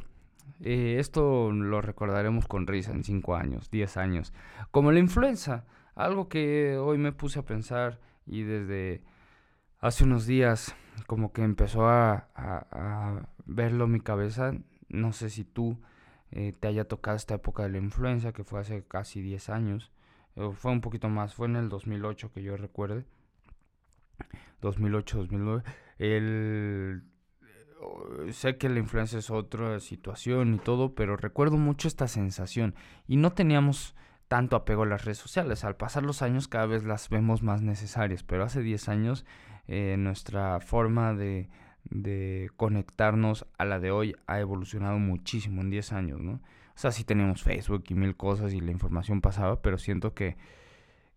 eh, 0.61 0.97
esto 0.99 1.51
lo 1.51 1.81
recordaremos 1.81 2.47
con 2.47 2.67
risa 2.67 2.91
en 2.91 3.03
5 3.03 3.35
años, 3.35 3.69
10 3.69 3.97
años. 3.97 4.33
Como 4.71 4.91
la 4.91 4.99
influenza, 4.99 5.65
algo 5.95 6.29
que 6.29 6.77
hoy 6.77 6.97
me 6.97 7.11
puse 7.11 7.39
a 7.39 7.45
pensar 7.45 7.99
y 8.25 8.43
desde 8.43 9.03
hace 9.79 10.03
unos 10.03 10.25
días 10.25 10.75
como 11.07 11.33
que 11.33 11.43
empezó 11.43 11.87
a, 11.87 12.29
a 12.35 13.21
verlo 13.45 13.87
mi 13.87 13.99
cabeza. 13.99 14.53
No 14.89 15.11
sé 15.11 15.29
si 15.29 15.43
tú 15.43 15.79
eh, 16.35 16.51
te 16.59 16.67
haya 16.67 16.85
tocado 16.85 17.15
esta 17.15 17.35
época 17.35 17.63
de 17.63 17.69
la 17.69 17.77
influenza, 17.77 18.33
que 18.33 18.43
fue 18.43 18.59
hace 18.59 18.83
casi 18.83 19.21
10 19.21 19.49
años. 19.49 19.91
fue 20.55 20.71
un 20.71 20.81
poquito 20.81 21.09
más, 21.09 21.35
fue 21.35 21.47
en 21.47 21.55
el 21.55 21.69
2008 21.69 22.31
que 22.33 22.41
yo 22.41 22.57
recuerde. 22.57 23.05
2008, 24.61 25.17
2009. 25.19 25.63
El, 25.99 27.03
eh, 27.41 28.33
sé 28.33 28.57
que 28.57 28.67
la 28.67 28.79
influenza 28.79 29.19
es 29.19 29.29
otra 29.29 29.79
situación 29.79 30.55
y 30.55 30.57
todo, 30.57 30.95
pero 30.95 31.17
recuerdo 31.17 31.57
mucho 31.57 31.87
esta 31.87 32.07
sensación. 32.07 32.73
Y 33.07 33.17
no 33.17 33.33
teníamos 33.33 33.95
tanto 34.27 34.55
apego 34.55 34.83
a 34.83 34.87
las 34.87 35.05
redes 35.05 35.19
sociales. 35.19 35.63
Al 35.63 35.75
pasar 35.75 36.01
los 36.01 36.23
años 36.23 36.47
cada 36.47 36.65
vez 36.65 36.83
las 36.83 37.09
vemos 37.09 37.43
más 37.43 37.61
necesarias, 37.61 38.23
pero 38.23 38.43
hace 38.43 38.61
10 38.61 38.89
años 38.89 39.23
eh, 39.67 39.97
nuestra 39.99 40.59
forma 40.61 41.13
de, 41.13 41.49
de 41.85 42.49
conectarnos 42.55 43.45
a 43.57 43.65
la 43.65 43.79
de 43.79 43.91
hoy 43.91 44.15
ha 44.27 44.39
evolucionado 44.39 44.99
muchísimo 44.99 45.61
en 45.61 45.69
10 45.69 45.93
años, 45.93 46.21
¿no? 46.21 46.33
O 46.33 46.77
sea, 46.77 46.91
sí 46.91 47.03
tenemos 47.03 47.43
Facebook 47.43 47.83
y 47.89 47.93
mil 47.93 48.15
cosas 48.15 48.53
y 48.53 48.59
la 48.59 48.71
información 48.71 49.21
pasaba, 49.21 49.61
pero 49.61 49.77
siento 49.77 50.13
que, 50.13 50.37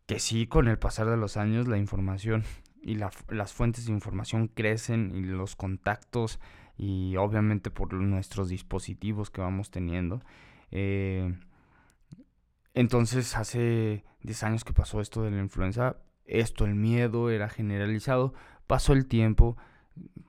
que 0.07 0.19
sí, 0.19 0.47
con 0.47 0.69
el 0.69 0.79
pasar 0.79 1.09
de 1.09 1.17
los 1.17 1.37
años, 1.37 1.67
la 1.67 1.79
información 1.79 2.45
y 2.83 2.97
las 2.97 3.53
fuentes 3.53 3.87
de 3.87 3.93
información 3.93 4.49
crecen 4.49 5.13
y 5.15 5.23
los 5.23 5.57
contactos 5.57 6.39
y 6.77 7.17
obviamente 7.17 7.71
por 7.71 7.93
nuestros 7.95 8.49
dispositivos 8.49 9.31
que 9.31 9.41
vamos 9.41 9.71
teniendo. 9.71 10.21
Eh, 10.71 11.35
entonces, 12.75 13.37
hace 13.37 14.05
10 14.23 14.43
años 14.43 14.65
que 14.65 14.75
pasó 14.75 15.01
esto 15.01 15.23
de 15.23 15.31
la 15.31 15.41
influenza, 15.41 15.97
esto, 16.27 16.65
el 16.67 16.75
miedo 16.75 17.31
era 17.31 17.49
generalizado, 17.49 18.35
pasó 18.67 18.93
el 18.93 19.07
tiempo, 19.07 19.57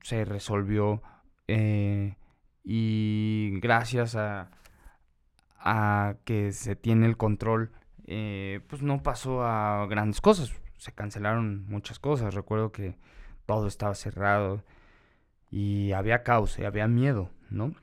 se 0.01 0.25
resolvió 0.25 1.01
eh, 1.47 2.15
y 2.63 3.59
gracias 3.61 4.15
a, 4.15 4.49
que 6.23 6.53
se 6.53 6.77
tiene 6.77 7.05
el 7.07 7.17
control, 7.17 7.71
eh, 8.05 8.61
pues 8.69 8.81
no 8.81 9.03
pasó 9.03 9.43
a 9.43 9.85
grandes 9.87 10.21
cosas. 10.21 10.53
Se 10.77 10.93
cancelaron 10.93 11.65
muchas 11.67 11.99
cosas. 11.99 12.33
Recuerdo 12.33 12.71
que 12.71 12.95
todo 13.45 13.67
estaba 13.67 13.93
cerrado 13.95 14.63
y 15.51 15.91
había 15.91 16.23
caos, 16.23 16.57
y 16.59 16.63
había 16.63 16.87
miedo, 16.87 17.31
¿no? 17.49 17.73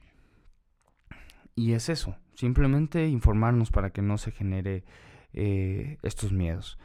Y 1.56 1.72
es 1.72 1.88
eso, 1.88 2.16
simplemente 2.34 3.06
informarnos 3.08 3.70
para 3.70 3.90
que 3.90 4.02
no 4.02 4.18
se 4.18 4.30
genere 4.30 4.84
eh, 5.32 5.98
estos 6.02 6.32
miedos. 6.32 6.78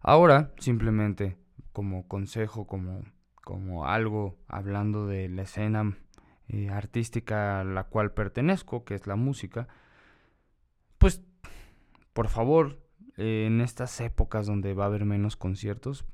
Ahora, 0.00 0.52
simplemente 0.58 1.36
como 1.72 2.06
consejo, 2.08 2.66
como 2.66 3.02
como 3.42 3.86
algo 3.86 4.38
hablando 4.48 5.06
de 5.06 5.28
la 5.28 5.42
escena 5.42 5.96
eh, 6.48 6.70
artística 6.70 7.60
a 7.60 7.64
la 7.64 7.84
cual 7.84 8.12
pertenezco, 8.12 8.84
que 8.84 8.94
es 8.94 9.06
la 9.06 9.16
música, 9.16 9.68
pues 10.98 11.22
por 12.12 12.28
favor, 12.28 12.78
eh, 13.16 13.44
en 13.46 13.60
estas 13.60 14.00
épocas 14.00 14.46
donde 14.46 14.74
va 14.74 14.84
a 14.84 14.86
haber 14.86 15.04
menos 15.04 15.36
conciertos, 15.36 16.04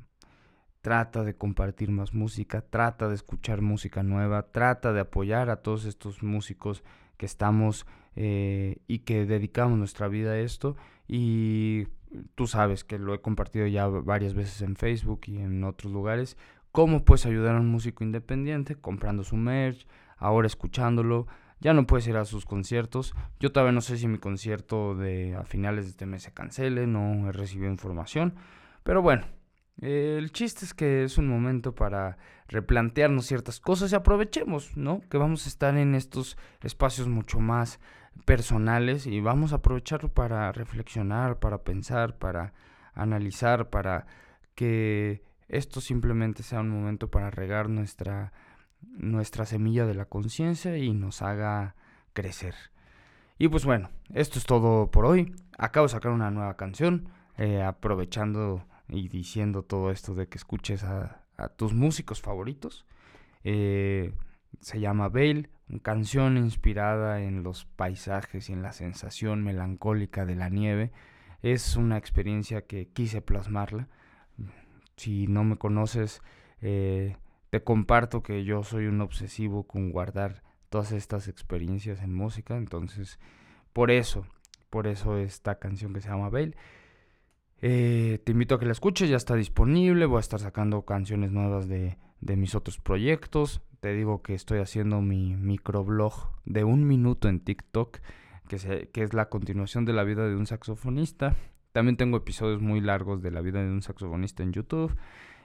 trata 0.80 1.24
de 1.24 1.36
compartir 1.36 1.90
más 1.90 2.14
música, 2.14 2.62
trata 2.62 3.08
de 3.08 3.14
escuchar 3.14 3.60
música 3.60 4.02
nueva, 4.02 4.50
trata 4.50 4.92
de 4.92 5.00
apoyar 5.00 5.50
a 5.50 5.62
todos 5.62 5.84
estos 5.84 6.22
músicos 6.22 6.82
que 7.16 7.26
estamos 7.26 7.86
eh, 8.16 8.78
y 8.86 9.00
que 9.00 9.26
dedicamos 9.26 9.78
nuestra 9.78 10.08
vida 10.08 10.32
a 10.32 10.38
esto. 10.38 10.76
Y 11.06 11.88
tú 12.34 12.46
sabes 12.46 12.84
que 12.84 12.98
lo 12.98 13.14
he 13.14 13.20
compartido 13.20 13.66
ya 13.66 13.86
varias 13.86 14.34
veces 14.34 14.62
en 14.62 14.76
Facebook 14.76 15.22
y 15.26 15.38
en 15.38 15.64
otros 15.64 15.92
lugares 15.92 16.36
¿Cómo 16.72 17.04
puedes 17.04 17.26
ayudar 17.26 17.56
a 17.56 17.60
un 17.60 17.68
músico 17.68 18.04
independiente? 18.04 18.76
Comprando 18.76 19.24
su 19.24 19.36
merch, 19.36 19.86
ahora 20.16 20.46
escuchándolo. 20.46 21.26
Ya 21.60 21.72
no 21.72 21.86
puedes 21.86 22.06
ir 22.06 22.16
a 22.16 22.24
sus 22.24 22.44
conciertos. 22.44 23.14
Yo 23.40 23.50
todavía 23.50 23.72
no 23.72 23.80
sé 23.80 23.96
si 23.96 24.06
mi 24.06 24.18
concierto 24.18 24.94
de 24.94 25.34
a 25.34 25.44
finales 25.44 25.86
de 25.86 25.90
este 25.90 26.06
mes 26.06 26.22
se 26.22 26.32
cancele, 26.32 26.86
no 26.86 27.28
he 27.28 27.32
recibido 27.32 27.70
información. 27.70 28.34
Pero 28.84 29.02
bueno, 29.02 29.26
el 29.80 30.30
chiste 30.32 30.64
es 30.64 30.74
que 30.74 31.04
es 31.04 31.18
un 31.18 31.28
momento 31.28 31.74
para 31.74 32.18
replantearnos 32.48 33.26
ciertas 33.26 33.60
cosas 33.60 33.92
y 33.92 33.96
aprovechemos, 33.96 34.76
¿no? 34.76 35.00
Que 35.08 35.18
vamos 35.18 35.46
a 35.46 35.48
estar 35.48 35.76
en 35.76 35.94
estos 35.94 36.36
espacios 36.62 37.08
mucho 37.08 37.40
más 37.40 37.80
personales 38.24 39.06
y 39.06 39.20
vamos 39.20 39.52
a 39.52 39.56
aprovecharlo 39.56 40.12
para 40.12 40.50
reflexionar, 40.52 41.38
para 41.38 41.62
pensar, 41.62 42.18
para 42.18 42.52
analizar, 42.94 43.70
para 43.70 44.06
que 44.54 45.22
esto 45.48 45.80
simplemente 45.80 46.42
sea 46.42 46.60
un 46.60 46.68
momento 46.68 47.10
para 47.10 47.30
regar 47.30 47.68
nuestra, 47.68 48.32
nuestra 48.82 49.46
semilla 49.46 49.86
de 49.86 49.94
la 49.94 50.04
conciencia 50.04 50.76
y 50.76 50.92
nos 50.92 51.22
haga 51.22 51.74
crecer. 52.12 52.54
Y 53.38 53.48
pues 53.48 53.64
bueno, 53.64 53.90
esto 54.12 54.38
es 54.38 54.44
todo 54.44 54.90
por 54.90 55.06
hoy. 55.06 55.34
Acabo 55.56 55.86
de 55.86 55.92
sacar 55.92 56.12
una 56.12 56.30
nueva 56.30 56.56
canción, 56.56 57.08
eh, 57.36 57.62
aprovechando 57.62 58.66
y 58.88 59.08
diciendo 59.08 59.62
todo 59.62 59.90
esto 59.90 60.14
de 60.14 60.28
que 60.28 60.38
escuches 60.38 60.84
a, 60.84 61.24
tus 61.56 61.72
músicos 61.72 62.20
favoritos. 62.20 62.84
Eh, 63.44 64.12
se 64.58 64.80
llama 64.80 65.08
Veil, 65.08 65.50
una 65.68 65.78
canción 65.80 66.36
inspirada 66.36 67.22
en 67.22 67.44
los 67.44 67.64
paisajes 67.64 68.50
y 68.50 68.54
en 68.54 68.62
la 68.62 68.72
sensación 68.72 69.44
melancólica 69.44 70.26
de 70.26 70.34
la 70.34 70.48
nieve. 70.48 70.90
Es 71.40 71.76
una 71.76 71.96
experiencia 71.96 72.66
que 72.66 72.88
quise 72.88 73.22
plasmarla 73.22 73.88
si 74.98 75.26
no 75.26 75.44
me 75.44 75.56
conoces, 75.56 76.20
eh, 76.60 77.16
te 77.50 77.62
comparto 77.62 78.22
que 78.22 78.44
yo 78.44 78.62
soy 78.62 78.86
un 78.86 79.00
obsesivo 79.00 79.66
con 79.66 79.90
guardar 79.90 80.42
todas 80.68 80.92
estas 80.92 81.28
experiencias 81.28 82.02
en 82.02 82.12
música. 82.12 82.56
Entonces, 82.56 83.18
por 83.72 83.90
eso, 83.90 84.26
por 84.70 84.86
eso 84.86 85.16
esta 85.16 85.58
canción 85.58 85.94
que 85.94 86.00
se 86.00 86.08
llama 86.08 86.28
Bale. 86.28 86.56
Eh, 87.60 88.20
te 88.24 88.32
invito 88.32 88.54
a 88.54 88.60
que 88.60 88.66
la 88.66 88.72
escuches, 88.72 89.08
ya 89.08 89.16
está 89.16 89.34
disponible. 89.34 90.06
Voy 90.06 90.18
a 90.18 90.20
estar 90.20 90.40
sacando 90.40 90.82
canciones 90.82 91.32
nuevas 91.32 91.68
de, 91.68 91.96
de 92.20 92.36
mis 92.36 92.54
otros 92.54 92.78
proyectos. 92.78 93.62
Te 93.80 93.92
digo 93.94 94.22
que 94.22 94.34
estoy 94.34 94.58
haciendo 94.58 95.00
mi 95.00 95.36
microblog 95.36 96.30
de 96.44 96.64
un 96.64 96.86
minuto 96.86 97.28
en 97.28 97.40
TikTok, 97.40 97.98
que, 98.48 98.90
que 98.92 99.02
es 99.02 99.14
la 99.14 99.28
continuación 99.28 99.84
de 99.84 99.92
la 99.92 100.04
vida 100.04 100.26
de 100.26 100.36
un 100.36 100.46
saxofonista. 100.46 101.36
También 101.72 101.96
tengo 101.96 102.16
episodios 102.16 102.60
muy 102.60 102.80
largos 102.80 103.22
de 103.22 103.30
la 103.30 103.40
vida 103.40 103.62
de 103.62 103.70
un 103.70 103.82
saxofonista 103.82 104.42
en 104.42 104.52
YouTube. 104.52 104.96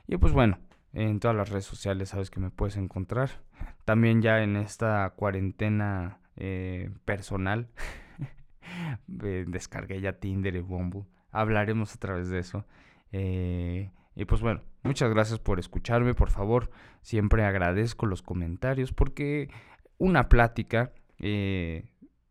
Y 0.07 0.17
pues 0.17 0.33
bueno, 0.33 0.59
en 0.93 1.19
todas 1.19 1.35
las 1.35 1.49
redes 1.49 1.65
sociales 1.65 2.09
sabes 2.09 2.29
que 2.29 2.39
me 2.39 2.49
puedes 2.49 2.77
encontrar. 2.77 3.41
También 3.85 4.21
ya 4.21 4.43
en 4.43 4.55
esta 4.55 5.13
cuarentena 5.15 6.19
eh, 6.35 6.89
personal 7.05 7.69
descargué 9.07 10.01
ya 10.01 10.19
Tinder 10.19 10.55
y 10.55 10.61
Bumble. 10.61 11.05
Hablaremos 11.31 11.93
a 11.95 11.99
través 11.99 12.29
de 12.29 12.39
eso. 12.39 12.65
Eh, 13.11 13.91
y 14.15 14.25
pues 14.25 14.41
bueno, 14.41 14.61
muchas 14.83 15.09
gracias 15.09 15.39
por 15.39 15.59
escucharme. 15.59 16.13
Por 16.13 16.29
favor, 16.29 16.69
siempre 17.01 17.43
agradezco 17.43 18.05
los 18.05 18.21
comentarios 18.21 18.93
porque 18.93 19.49
una 19.97 20.29
plática 20.29 20.93
eh, 21.17 21.85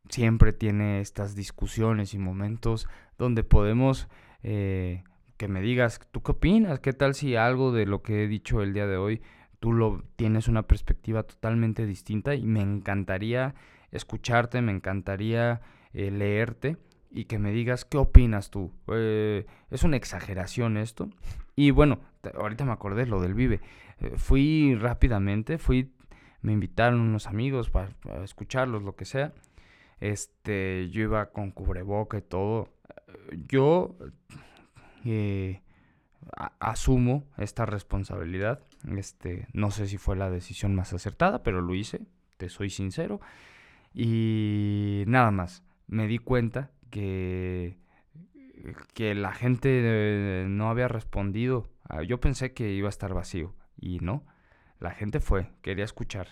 siempre 0.08 0.52
tiene 0.52 1.00
estas 1.00 1.34
discusiones 1.34 2.14
y 2.14 2.18
momentos 2.18 2.88
donde 3.22 3.44
podemos 3.44 4.08
eh, 4.42 5.04
que 5.36 5.46
me 5.46 5.62
digas, 5.62 6.00
¿tú 6.10 6.22
qué 6.22 6.32
opinas? 6.32 6.80
¿Qué 6.80 6.92
tal 6.92 7.14
si 7.14 7.36
algo 7.36 7.72
de 7.72 7.86
lo 7.86 8.02
que 8.02 8.24
he 8.24 8.28
dicho 8.28 8.62
el 8.62 8.74
día 8.74 8.86
de 8.86 8.96
hoy 8.96 9.22
tú 9.60 9.72
lo 9.72 10.02
tienes 10.16 10.48
una 10.48 10.62
perspectiva 10.62 11.22
totalmente 11.22 11.86
distinta 11.86 12.34
y 12.34 12.44
me 12.46 12.60
encantaría 12.60 13.54
escucharte, 13.92 14.60
me 14.60 14.72
encantaría 14.72 15.60
eh, 15.94 16.10
leerte 16.10 16.78
y 17.12 17.26
que 17.26 17.38
me 17.38 17.52
digas 17.52 17.84
qué 17.84 17.96
opinas 17.96 18.50
tú. 18.50 18.72
Eh, 18.88 19.46
es 19.70 19.84
una 19.84 19.96
exageración 19.96 20.76
esto. 20.76 21.08
Y 21.54 21.70
bueno, 21.70 22.00
ahorita 22.34 22.64
me 22.64 22.72
acordé 22.72 23.06
lo 23.06 23.20
del 23.20 23.34
Vive. 23.34 23.60
fui 24.16 24.74
rápidamente, 24.74 25.58
fui, 25.58 25.92
me 26.40 26.52
invitaron 26.52 26.98
unos 26.98 27.28
amigos 27.28 27.70
para, 27.70 27.90
para 28.02 28.24
escucharlos, 28.24 28.82
lo 28.82 28.96
que 28.96 29.04
sea. 29.04 29.32
Este, 30.00 30.88
yo 30.90 31.02
iba 31.02 31.26
con 31.26 31.52
cubreboca 31.52 32.18
y 32.18 32.22
todo. 32.22 32.68
Yo 33.48 33.96
eh, 35.04 35.62
asumo 36.60 37.24
esta 37.38 37.66
responsabilidad. 37.66 38.60
Este, 38.96 39.46
no 39.52 39.70
sé 39.70 39.86
si 39.86 39.98
fue 39.98 40.16
la 40.16 40.30
decisión 40.30 40.74
más 40.74 40.92
acertada, 40.92 41.42
pero 41.42 41.60
lo 41.60 41.74
hice, 41.74 42.00
te 42.36 42.48
soy 42.48 42.70
sincero. 42.70 43.20
Y 43.94 45.04
nada 45.06 45.30
más, 45.30 45.62
me 45.86 46.06
di 46.06 46.18
cuenta 46.18 46.70
que, 46.90 47.76
que 48.94 49.14
la 49.14 49.32
gente 49.32 50.44
no 50.48 50.70
había 50.70 50.88
respondido. 50.88 51.68
Ah, 51.88 52.02
yo 52.02 52.20
pensé 52.20 52.52
que 52.52 52.72
iba 52.72 52.88
a 52.88 52.90
estar 52.90 53.12
vacío 53.12 53.54
y 53.76 53.98
no, 54.00 54.24
la 54.80 54.92
gente 54.92 55.20
fue, 55.20 55.50
quería 55.62 55.84
escuchar. 55.84 56.28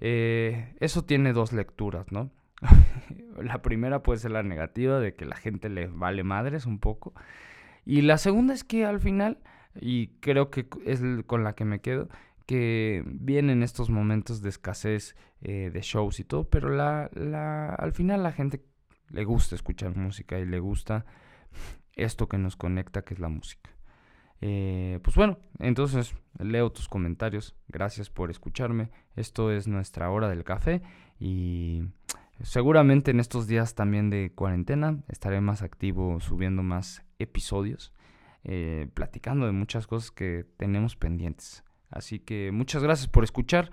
Eh, 0.00 0.74
eso 0.80 1.04
tiene 1.04 1.32
dos 1.32 1.52
lecturas, 1.52 2.10
¿no? 2.10 2.30
la 3.42 3.62
primera 3.62 4.02
puede 4.02 4.18
ser 4.18 4.30
la 4.30 4.42
negativa 4.42 5.00
de 5.00 5.14
que 5.14 5.24
la 5.24 5.36
gente 5.36 5.68
le 5.68 5.86
vale 5.86 6.24
madres 6.24 6.66
un 6.66 6.78
poco. 6.78 7.14
Y 7.84 8.02
la 8.02 8.18
segunda 8.18 8.54
es 8.54 8.64
que 8.64 8.84
al 8.84 9.00
final, 9.00 9.38
y 9.80 10.08
creo 10.20 10.50
que 10.50 10.68
es 10.84 11.02
con 11.26 11.44
la 11.44 11.54
que 11.54 11.64
me 11.64 11.80
quedo, 11.80 12.08
que 12.46 13.02
vienen 13.06 13.62
estos 13.62 13.90
momentos 13.90 14.42
de 14.42 14.48
escasez 14.48 15.16
eh, 15.40 15.70
de 15.72 15.80
shows 15.80 16.20
y 16.20 16.24
todo, 16.24 16.48
pero 16.48 16.68
la, 16.70 17.06
al 17.78 17.92
final 17.92 18.22
la 18.22 18.32
gente 18.32 18.64
le 19.10 19.24
gusta 19.24 19.54
escuchar 19.54 19.96
música 19.96 20.38
y 20.38 20.46
le 20.46 20.58
gusta 20.60 21.04
esto 21.94 22.28
que 22.28 22.38
nos 22.38 22.56
conecta, 22.56 23.02
que 23.02 23.14
es 23.14 23.20
la 23.20 23.28
música. 23.28 23.70
Eh, 24.40 24.98
pues 25.04 25.14
bueno, 25.14 25.38
entonces 25.60 26.14
leo 26.38 26.72
tus 26.72 26.88
comentarios. 26.88 27.54
Gracias 27.68 28.10
por 28.10 28.30
escucharme. 28.30 28.90
Esto 29.14 29.52
es 29.52 29.68
nuestra 29.68 30.10
hora 30.10 30.28
del 30.28 30.42
café 30.42 30.82
y 31.20 31.84
seguramente 32.42 33.10
en 33.10 33.20
estos 33.20 33.46
días 33.46 33.74
también 33.74 34.10
de 34.10 34.32
cuarentena 34.34 34.98
estaré 35.08 35.40
más 35.40 35.62
activo 35.62 36.20
subiendo 36.20 36.62
más 36.62 37.04
episodios, 37.18 37.92
eh, 38.44 38.88
platicando 38.94 39.46
de 39.46 39.52
muchas 39.52 39.86
cosas 39.86 40.10
que 40.10 40.46
tenemos 40.56 40.96
pendientes. 40.96 41.64
Así 41.90 42.18
que 42.18 42.50
muchas 42.52 42.82
gracias 42.82 43.08
por 43.08 43.24
escuchar. 43.24 43.70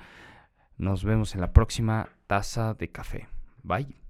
Nos 0.78 1.04
vemos 1.04 1.36
en 1.36 1.42
la 1.42 1.54
próxima 1.54 2.10
taza 2.28 2.74
de 2.74 2.92
café. 2.92 3.28
Bye. 3.64 4.09